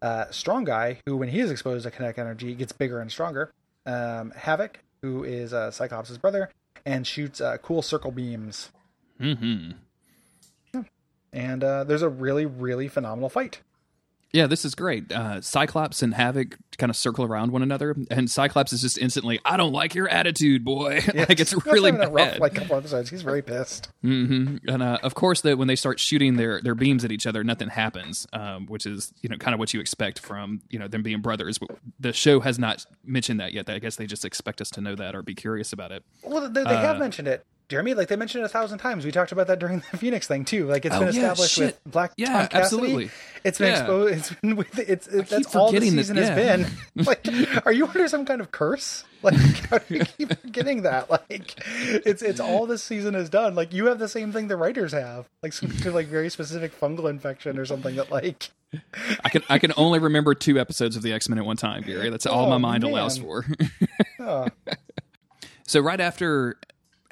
[0.01, 3.51] Uh, strong guy who when he is exposed to kinetic energy gets bigger and stronger.
[3.85, 6.49] Um, havoc who is uh, cyclops' brother
[6.85, 8.71] and shoots uh, cool circle beams.
[9.19, 9.71] Mm-hmm.
[11.31, 13.61] and uh, there's a really really phenomenal fight
[14.33, 15.11] Yeah, this is great.
[15.11, 19.39] Uh, Cyclops and Havoc kind of circle around one another, and Cyclops is just instantly,
[19.45, 22.39] "I don't like your attitude, boy." like it's really a rough bad.
[22.39, 23.11] like couple episodes.
[23.11, 23.89] He's very pissed.
[24.01, 27.43] and uh, of course, that when they start shooting their their beams at each other,
[27.43, 30.87] nothing happens, um, which is you know kind of what you expect from you know
[30.87, 31.59] them being brothers.
[31.59, 31.69] But
[31.99, 33.69] the show has not mentioned that yet.
[33.69, 36.03] I guess they just expect us to know that or be curious about it.
[36.23, 37.93] Well, they, they Uh, have mentioned it, Jeremy.
[37.93, 39.05] Like they mentioned it a thousand times.
[39.05, 40.67] We talked about that during the Phoenix thing too.
[40.67, 42.57] Like it's Oh, been established with Black Yeah, Tom Cassidy.
[42.63, 43.11] absolutely.
[43.43, 43.79] It's been Yeah.
[43.79, 44.13] exposed.
[44.17, 44.79] It's been with.
[44.79, 46.23] It's, it's that's all the forgetting that- season yeah.
[46.25, 46.71] has been.
[47.05, 47.27] Like,
[47.65, 49.03] are you under some kind of curse?
[49.23, 49.35] Like,
[49.69, 51.09] how do you keep forgetting that?
[51.09, 53.55] Like, it's it's all this season has done.
[53.55, 55.27] Like, you have the same thing the writers have.
[55.41, 58.49] Like some kind of, like very specific fungal infection or something that like.
[59.23, 61.83] I can I can only remember two episodes of the X Men at one time,
[61.83, 62.09] Gary.
[62.09, 63.45] That's all Oh, my mind allows for.
[64.19, 64.47] Oh,
[65.67, 66.57] So right after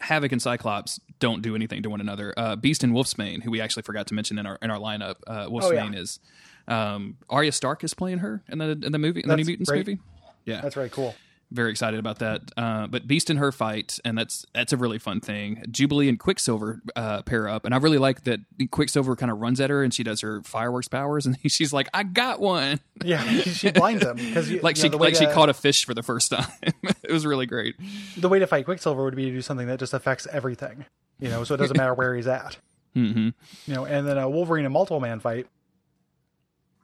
[0.02, 3.62] Havoc and Cyclops don't do anything to one another, uh, Beast and Wolfsbane, who we
[3.62, 6.00] actually forgot to mention in our in our lineup, uh, Wolfsbane yeah.
[6.00, 6.20] is
[6.68, 9.70] um, Arya Stark is playing her in the in the movie in the New Mutants
[9.70, 9.88] great.
[9.88, 10.00] movie.
[10.46, 11.16] Yeah, that's very cool.
[11.52, 12.42] Very excited about that.
[12.56, 15.64] Uh, but Beast and her fight, and that's that's a really fun thing.
[15.70, 18.40] Jubilee and Quicksilver uh, pair up, and I really like that
[18.72, 21.90] Quicksilver kind of runs at her and she does her fireworks powers, and she's like,
[21.94, 25.86] "I got one!" Yeah, she blinds him because like she like she caught a fish
[25.86, 26.48] for the first time.
[27.04, 27.76] it was really great.
[28.18, 30.86] the way to fight Quicksilver would be to do something that just affects everything,
[31.20, 32.58] you know, so it doesn't matter where he's at.
[32.96, 33.30] Mm-hmm.
[33.68, 35.48] You know, and then a Wolverine and multiple man fight,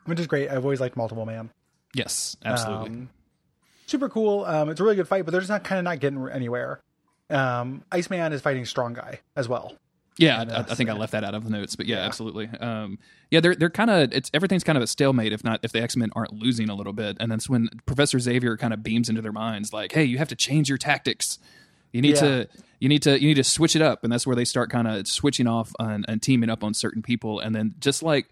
[0.06, 0.50] which is great.
[0.50, 1.50] I've always liked multiple man.
[1.94, 2.90] Yes, absolutely.
[2.90, 3.10] Um,
[3.88, 4.46] super cool.
[4.46, 6.82] Um, it's a really good fight, but they're just not kind of not getting anywhere.
[7.32, 9.74] Um, Iceman is fighting Strong Guy as well.
[10.20, 12.48] Yeah, I, I think I left that out of the notes, but yeah, absolutely.
[12.60, 12.98] Um,
[13.30, 15.82] yeah, they're they're kind of it's everything's kind of a stalemate if not if the
[15.82, 19.10] X Men aren't losing a little bit, and that's when Professor Xavier kind of beams
[19.10, 21.38] into their minds like, "Hey, you have to change your tactics.
[21.92, 22.22] You need Yeah.
[22.22, 22.48] to
[22.80, 24.88] you need to you need to switch it up," and that's where they start kind
[24.88, 28.28] of switching off and, and teaming up on certain people, and then just like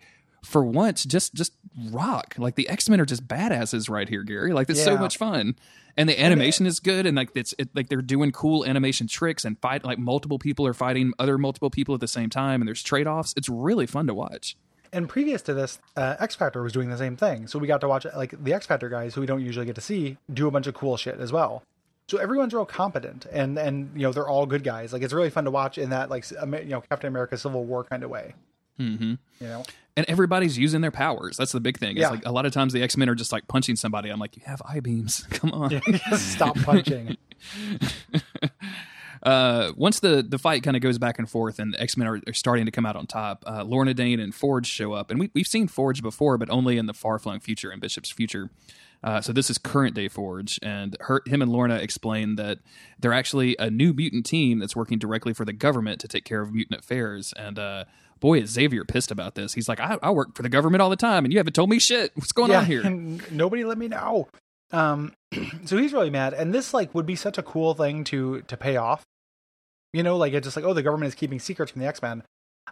[0.45, 1.53] for once, just just
[1.89, 4.53] rock like the X Men are just badasses right here, Gary.
[4.53, 5.55] Like it's so much fun.
[5.97, 9.45] And the animation is good, and like it's it, like they're doing cool animation tricks
[9.45, 12.67] and fight like multiple people are fighting other multiple people at the same time, and
[12.67, 13.33] there's trade offs.
[13.37, 14.57] It's really fun to watch.
[14.91, 17.47] And previous to this, uh, X Factor was doing the same thing.
[17.47, 19.75] So we got to watch like the X Factor guys who we don't usually get
[19.75, 21.63] to see do a bunch of cool shit as well.
[22.07, 24.93] So everyone's real competent, and and you know they're all good guys.
[24.93, 27.83] Like it's really fun to watch in that like you know Captain America Civil War
[27.83, 28.35] kind of way.
[28.79, 29.13] Mm-hmm.
[29.39, 29.63] You know,
[29.97, 31.37] And everybody's using their powers.
[31.37, 31.91] That's the big thing.
[31.97, 32.09] It's Yeah.
[32.09, 34.09] like a lot of times the X Men are just like punching somebody.
[34.09, 35.23] I'm like, you have eye beams.
[35.31, 35.81] Come on.
[36.17, 37.15] stop punching.
[39.23, 42.21] uh, once the the fight kind of goes back and forth and X Men are,
[42.27, 45.19] are starting to come out on top, uh, Lorna Dane and Forge show up, and
[45.19, 48.49] we, we've seen Forge before, but only in the far flung future and Bishop's future.
[49.03, 52.59] Uh, so this is current day Forge, and her, him and Lorna explain that
[52.99, 56.41] they're actually a new mutant team that's working directly for the government to take care
[56.41, 57.31] of mutant affairs.
[57.37, 57.85] And uh,
[58.19, 59.53] boy, is Xavier pissed about this.
[59.53, 61.69] He's like, I, I work for the government all the time, and you haven't told
[61.69, 62.11] me shit.
[62.15, 62.81] What's going yeah, on here?
[62.81, 64.27] and nobody let me know.
[64.71, 65.13] Um,
[65.65, 68.57] so he's really mad, and this like would be such a cool thing to to
[68.57, 69.03] pay off.
[69.93, 72.01] You know, like it's just like, oh, the government is keeping secrets from the X
[72.01, 72.23] Men.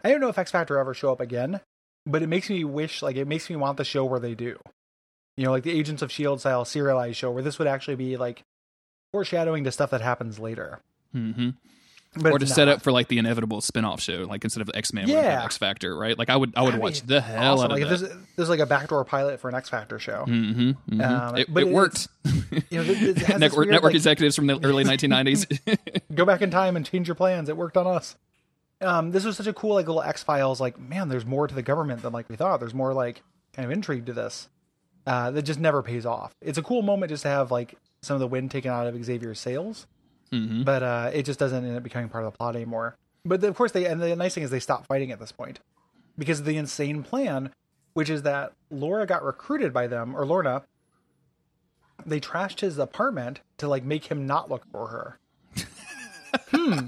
[0.03, 1.61] I don't know if X Factor ever show up again,
[2.05, 4.59] but it makes me wish, like, it makes me want the show where they do.
[5.37, 8.17] You know, like the Agents of Shield style serialized show where this would actually be
[8.17, 8.43] like
[9.11, 10.79] foreshadowing to stuff that happens later.
[11.11, 11.51] hmm
[12.15, 14.69] But or to it's set up for like the inevitable spin-off show like instead of
[14.73, 15.43] X Men Yeah.
[15.43, 17.65] X Factor right like I would I would That'd watch the hell awesome.
[17.65, 20.25] out of like that there's, there's like a backdoor pilot for an X Factor show.
[20.27, 23.95] mm-hmm, Um, it, but it it- worked You know, it- it network, weird, network like-
[23.95, 25.77] executives from the early 1990s
[26.15, 27.49] go back in time and change your plans.
[27.49, 28.15] It worked on us.
[28.81, 30.59] Um, this was such a cool like little X Files.
[30.59, 32.59] Like, man, there's more to the government than like we thought.
[32.59, 33.21] There's more like
[33.53, 34.49] kind of intrigue to this
[35.07, 36.35] uh, that just never pays off.
[36.41, 39.03] It's a cool moment just to have like some of the wind taken out of
[39.05, 39.87] Xavier's sails,
[40.31, 40.63] Mm-hmm.
[40.63, 42.95] but uh, it just doesn't end up becoming part of the plot anymore.
[43.23, 45.59] But of course, they and the nice thing is they stop fighting at this point
[46.17, 47.51] because of the insane plan,
[47.93, 50.63] which is that Laura got recruited by them or Lorna.
[52.05, 55.19] They trashed his apartment to like make him not look for her.
[56.49, 56.87] Hmm.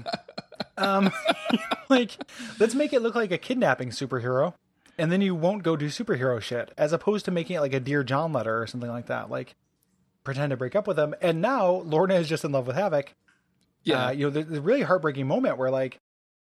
[0.76, 1.12] Um,
[1.88, 2.16] like
[2.58, 4.54] let's make it look like a kidnapping superhero
[4.98, 7.80] and then you won't go do superhero shit as opposed to making it like a
[7.80, 9.54] dear john letter or something like that like
[10.24, 13.14] pretend to break up with him and now lorna is just in love with havoc
[13.86, 15.96] yeah uh, you know the, a really heartbreaking moment where like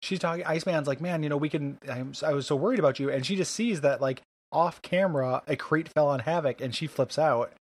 [0.01, 2.99] she's talking iceman's like man you know we can I'm, i was so worried about
[2.99, 4.21] you and she just sees that like
[4.51, 7.51] off camera a crate fell on havoc and she flips out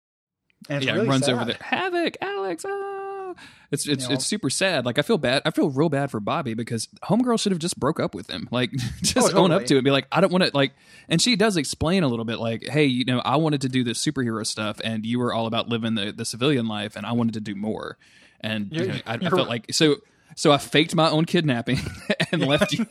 [0.69, 1.35] and yeah really runs sad.
[1.35, 3.35] over there havoc alex ah!
[3.71, 4.15] it's it's You know?
[4.15, 7.39] it's super sad like i feel bad i feel real bad for bobby because homegirl
[7.39, 8.71] should have just broke up with him like
[9.03, 10.73] just Oh, own up to it and be like i don't want to like
[11.09, 13.85] and she does explain a little bit like hey you know i wanted to do
[13.85, 17.13] this superhero stuff and you were all about living the, the civilian life and i
[17.13, 17.99] wanted to do more
[18.41, 19.97] and you know, I, I felt like so
[20.37, 21.79] so i faked my own kidnapping
[22.33, 22.87] and left you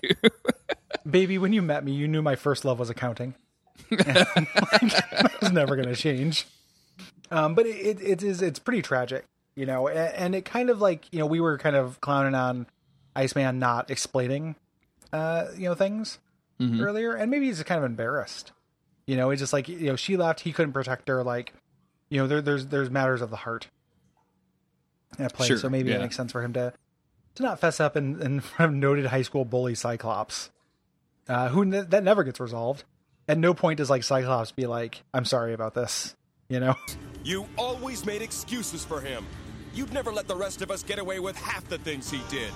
[1.10, 3.34] baby when you met me you knew my first love was accounting
[3.90, 6.46] it's never going to change.
[7.32, 9.26] Um, but it, it is it's pretty tragic,
[9.56, 12.36] you know, and, and it kind of like you know we were kind of clowning
[12.36, 12.68] on
[13.16, 14.56] Iceman not explaining,
[15.12, 16.20] uh, you know, things
[16.82, 18.52] earlier, and maybe he's kind of embarrassed.
[19.06, 21.24] You know, it's just like you know she left, he couldn't protect her.
[21.24, 21.54] Like,
[22.10, 23.68] you know, there, there's there's matters of the heart
[25.20, 25.98] at play, Sure, so maybe yeah.
[25.98, 26.74] it makes sense for him to
[27.36, 30.50] to not fess up in, in front of noted high school bully Cyclops,
[31.28, 32.84] uh, who ne- that never gets resolved.
[33.28, 36.16] At no point does like Cyclops be like, "I'm sorry about this,"
[36.50, 36.76] you know.
[37.24, 39.26] You always made excuses for him.
[39.74, 42.52] You'd never let the rest of us get away with half the things he did.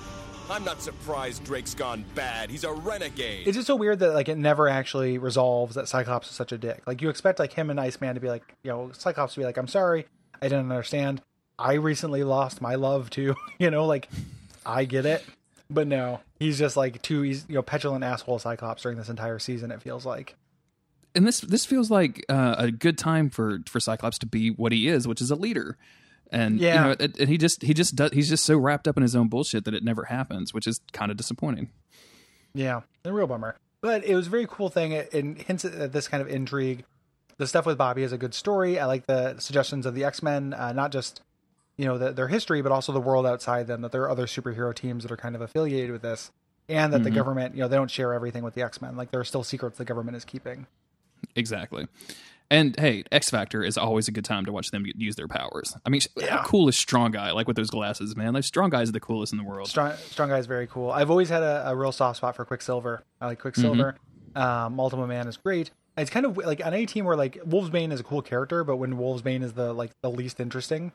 [0.50, 2.50] I'm not surprised Drake's gone bad.
[2.50, 3.48] He's a renegade.
[3.48, 6.58] It's just so weird that like it never actually resolves that Cyclops is such a
[6.58, 6.82] dick.
[6.88, 9.46] Like you expect like him and Iceman to be like, you know, Cyclops to be
[9.46, 10.08] like, "I'm sorry,
[10.42, 11.22] I didn't understand.
[11.60, 14.10] I recently lost my love too." you know, like
[14.66, 15.24] I get it,
[15.70, 19.40] but no, he's just like too, he's you know, petulant asshole Cyclops during this entire
[19.40, 19.72] season.
[19.72, 20.36] It feels like.
[21.16, 24.72] and this this feels like uh, a good time for for Cyclops to be what
[24.72, 25.78] he is, which is a leader.
[26.34, 26.76] And Yeah.
[26.76, 29.04] you know, and and he just he just does, he's just so wrapped up in
[29.04, 31.70] his own bullshit that it never happens, which is kind of disappointing.
[32.54, 33.56] Yeah, a real bummer.
[33.82, 34.92] But it was a very cool thing.
[34.92, 36.84] It, it hints at this kind of intrigue.
[37.38, 38.80] The stuff with Bobby is a good story.
[38.80, 41.22] I like the suggestions of the X Men, uh, not just
[41.82, 43.82] you know the, their history, but also the world outside them.
[43.82, 46.32] That there are other superhero teams that are kind of affiliated with this,
[46.70, 48.96] and that the government, you know, they don't share everything with the X Men.
[48.96, 50.68] Like there are still secrets the government is keeping.
[51.36, 51.88] Exactly.
[52.52, 55.76] And hey, X Factor is always a good time to watch them use their powers.
[55.84, 57.32] I mean, how cool is Strong Guy?
[57.32, 58.34] Like with those glasses, man.
[58.34, 59.68] Like Strong Guy is the coolest in the world.
[59.68, 60.92] Strong, Strong Guy is very cool.
[60.92, 63.04] I've always had a, a real soft spot for Quicksilver.
[63.20, 63.96] I like Quicksilver.
[64.36, 65.72] Um, Multiple Man is great.
[65.98, 68.76] It's kind of like on any team where like Wolfsbane is a cool character, but
[68.76, 70.92] when Wolfsbane is the like the least interesting,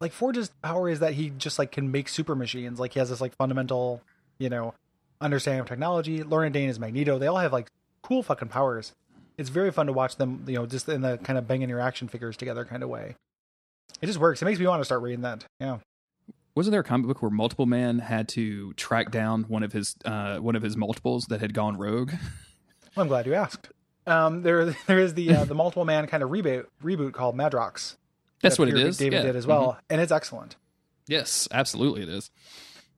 [0.00, 2.78] like Forge's power is that he just like can make super machines.
[2.78, 4.02] Like he has this like fundamental,
[4.38, 4.74] you know,
[5.20, 6.22] understanding of technology.
[6.22, 7.18] Lorna Dane is Magneto.
[7.18, 7.68] They all have like
[8.02, 8.92] cool fucking powers.
[9.36, 11.80] It's very fun to watch them, you know, just in the kind of banging your
[11.80, 13.14] action figures together kind of way.
[14.00, 14.42] It just works.
[14.42, 15.44] It makes me want to start reading that.
[15.60, 15.78] Yeah.
[16.54, 19.96] Wasn't there a comic book where Multiple Man had to track down one of his
[20.04, 22.12] uh, one of his multiples that had gone rogue?
[22.96, 23.68] Well, I'm glad you asked.
[24.08, 27.96] Um, there, there is the uh, the multiple man kind of reboot reboot called Madrox.
[28.40, 28.96] That's that what it is.
[28.98, 29.22] David yeah.
[29.22, 29.78] did as well, Mhm.
[29.90, 30.56] and it's excellent.
[31.06, 32.30] Yes, absolutely, it is.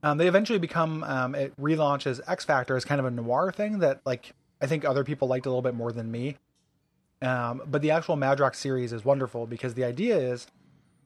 [0.03, 3.79] Um, they eventually become um, it relaunches X Factor as kind of a noir thing
[3.81, 6.37] that like I think other people liked a little bit more than me.
[7.23, 10.47] Um, but the actual Madrox series is wonderful because the idea is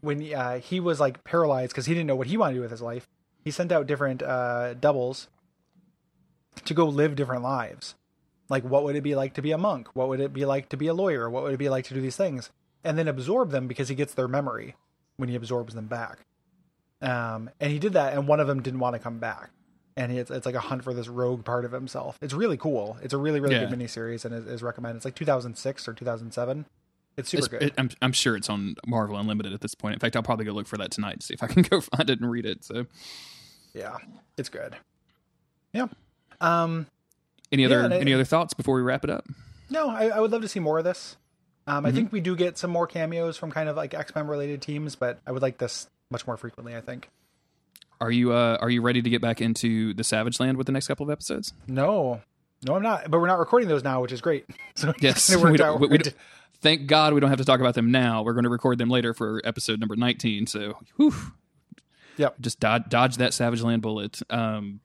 [0.00, 2.62] when uh, he was like paralyzed because he didn't know what he wanted to do
[2.62, 3.08] with his life,
[3.44, 5.28] he sent out different uh, doubles
[6.64, 7.94] to go live different lives.
[8.48, 9.88] Like, what would it be like to be a monk?
[9.94, 11.28] What would it be like to be a lawyer?
[11.28, 12.50] What would it be like to do these things?
[12.84, 14.76] And then absorb them because he gets their memory
[15.16, 16.18] when he absorbs them back.
[17.00, 19.50] Um, and he did that, and one of them didn't want to come back.
[19.96, 22.18] And it's, it's like a hunt for this rogue part of himself.
[22.20, 22.96] It's really cool.
[23.02, 23.66] It's a really, really Yeah.
[23.66, 24.96] good miniseries and is, is recommended.
[24.96, 26.66] It's like 2006 or 2007.
[27.16, 27.68] It's super It's- good.
[27.68, 29.94] it- I'm, I'm sure it's on Marvel Unlimited at this point.
[29.94, 31.80] In fact, I'll probably go look for that tonight to see if I can go
[31.80, 32.64] find it and read it.
[32.64, 32.86] So,
[33.72, 33.96] yeah,
[34.36, 34.76] it's good.
[35.72, 35.86] Yeah.
[36.40, 36.86] Um,
[37.52, 39.26] any Yeah, other and I- any other thoughts before we wrap it up?
[39.70, 41.16] No, I, I would love to see more of this.
[41.66, 41.96] Um, I Mm-hmm.
[41.96, 44.96] think we do get some more cameos from kind of like X Men related teams,
[44.96, 46.76] but I would like this much more frequently.
[46.76, 47.08] I think.
[48.00, 50.72] Are you uh, are you ready to get back into the Savage Land with the
[50.72, 51.54] next couple of episodes?
[51.66, 52.20] No,
[52.66, 53.10] no, I'm not.
[53.10, 54.44] But we're not recording those now, which is great.
[54.76, 55.80] So it Yes, we worked don't, out.
[55.80, 56.14] we- we don't-
[56.60, 58.22] thank God we don't have to talk about them now.
[58.22, 60.46] We're going to record them later for episode number 19.
[60.48, 61.14] So, whew,
[62.16, 62.40] Yep.
[62.40, 64.20] just dodge, dodge that Savage Land bullet.
[64.30, 64.80] Um,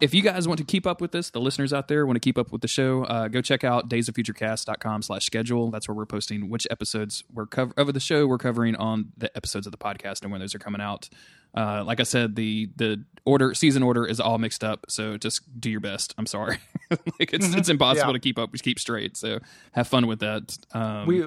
[0.00, 2.20] if you guys want to keep up with this, the listeners out there want to
[2.20, 5.70] keep up with the show, uh, go check out daysoffuturecast.com slash schedule.
[5.70, 9.34] That's where we're posting which episodes we're cover of the show we're covering on the
[9.36, 11.08] episodes of the podcast and when those are coming out.
[11.54, 15.42] Uh, like I said, the the order season order is all mixed up, so just
[15.60, 16.14] do your best.
[16.16, 16.56] I'm sorry,
[16.90, 18.12] like it's it's impossible Yeah.
[18.14, 19.16] to keep up, keep straight.
[19.18, 19.38] So
[19.72, 20.56] have fun with that.
[20.72, 21.26] Um, we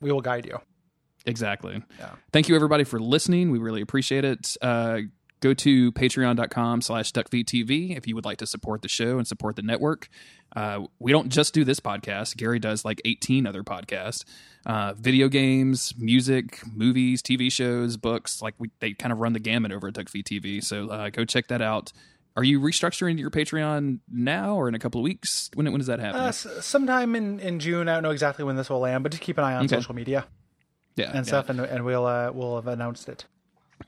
[0.00, 0.58] we will guide you.
[1.26, 1.82] Exactly.
[2.32, 3.50] Thank you everybody for listening.
[3.50, 4.56] We really appreciate it.
[4.62, 5.00] Uh,
[5.40, 9.56] go to patreon.com slash duckfeedtv if you would like to support the show and support
[9.56, 10.08] the network.
[10.56, 12.36] Uh, we don't just do this podcast.
[12.36, 14.24] Gary does like 18 other podcasts,
[14.66, 18.40] uh, video games, music, movies, TV shows, books.
[18.42, 20.62] Like we, they kind of run the gamut over at Duckfeed TV.
[20.64, 21.92] So uh, go check that out.
[22.36, 25.50] Are you restructuring your Patreon now or in a couple of weeks?
[25.54, 26.20] When, when does that happen?
[26.20, 29.22] Uh, sometime in, in June, I don't know exactly when this will land, but just
[29.22, 29.74] keep an eye on Okay.
[29.74, 30.24] social media
[30.94, 31.22] yeah, and yeah.
[31.22, 33.24] stuff, and and we'll uh, we'll have announced it.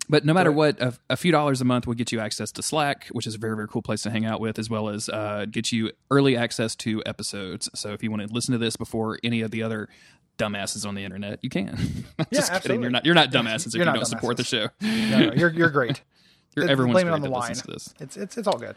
[0.08, 2.62] But no matter what, a, a few dollars a month will get you access to
[2.62, 5.08] Slack, which is a very, very cool place to hang out with, as well as
[5.08, 7.68] uh, get you early access to episodes.
[7.74, 9.88] So if you want to listen to this before any of the other
[10.38, 11.76] dumbasses on the internet, you can.
[12.32, 12.56] Just kidding.
[12.56, 12.82] absolutely.
[12.82, 13.04] You're not.
[13.06, 14.68] You're not dumbasses if You're you not don't support the show.
[14.80, 16.00] No, no, you're you're great.
[16.56, 17.52] You're It's- everyone's blame it on the wine.
[18.00, 18.76] It's it's it's all good.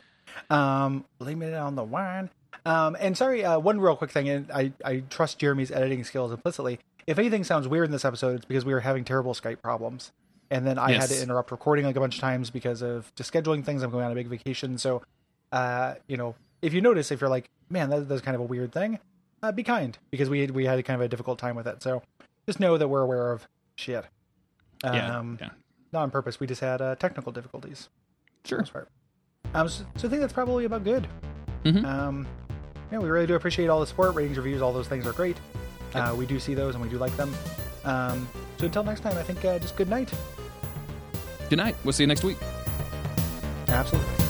[0.50, 2.30] Um, blame it on the wine.
[2.66, 6.32] Um, and sorry, uh, one real quick thing, and I, I trust Jeremy's editing skills
[6.32, 6.80] implicitly.
[7.06, 10.12] If anything sounds weird in this episode, it's because we were having terrible Skype problems.
[10.54, 13.34] And then I had to interrupt recording like a bunch of times because of just
[13.34, 13.82] scheduling things.
[13.82, 14.78] I'm going on a big vacation.
[14.78, 15.02] So,
[15.52, 18.46] uh, you know, if you notice, if you're like, man, that, that's kind of a
[18.46, 19.00] weird thing,
[19.42, 21.82] uh, be kind because we, we had kind of a difficult time with it.
[21.82, 22.04] So
[22.46, 24.06] just know that we're aware of shit.
[24.84, 24.94] Um,
[25.42, 25.50] Yeah, yeah.
[25.92, 26.40] Not on purpose.
[26.40, 27.90] We just had uh, technical difficulties.
[28.46, 28.64] Sure.
[29.56, 31.08] Um, so, so I think that's probably about good.
[31.64, 31.84] Mhm.
[31.86, 32.28] Um,
[32.92, 35.38] yeah, we really do appreciate all the support, ratings, reviews, all those things are great.
[35.96, 37.34] Uh, we do see those and we do like them.
[37.86, 38.28] Um,
[38.60, 40.12] so until next time, I think uh, just good night.
[41.50, 41.76] Good night.
[41.84, 42.38] We'll see you next week.
[43.68, 44.23] Absolutely.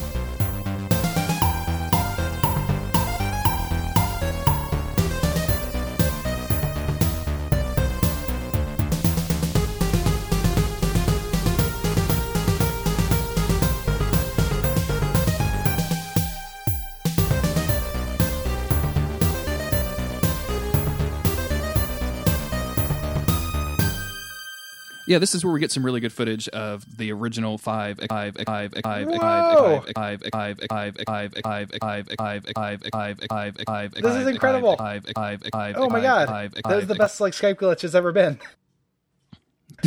[25.06, 28.36] Yeah, this is where we get some really good footage of the original five, five,
[28.46, 33.94] five, five, five, five, five, five, five, five, five, five, five, five, five, five, five.
[33.94, 34.78] This is incredible.
[34.78, 37.56] Five, five, five, Oh my five, god, five, that was the five, best like Skype
[37.56, 38.40] glitch has ever been.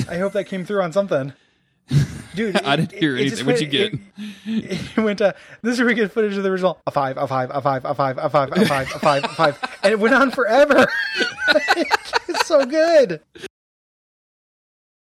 [0.08, 1.32] I hope that came through on something.
[2.34, 3.46] Dude, I didn't hear anything.
[3.46, 4.00] What'd you
[4.44, 7.16] It, it went to this is where we get footage of the original a five,
[7.16, 9.92] a five, a five, a five, a five, a five, a five, a five, and
[9.92, 10.86] it went on forever.
[12.28, 13.22] it's so good.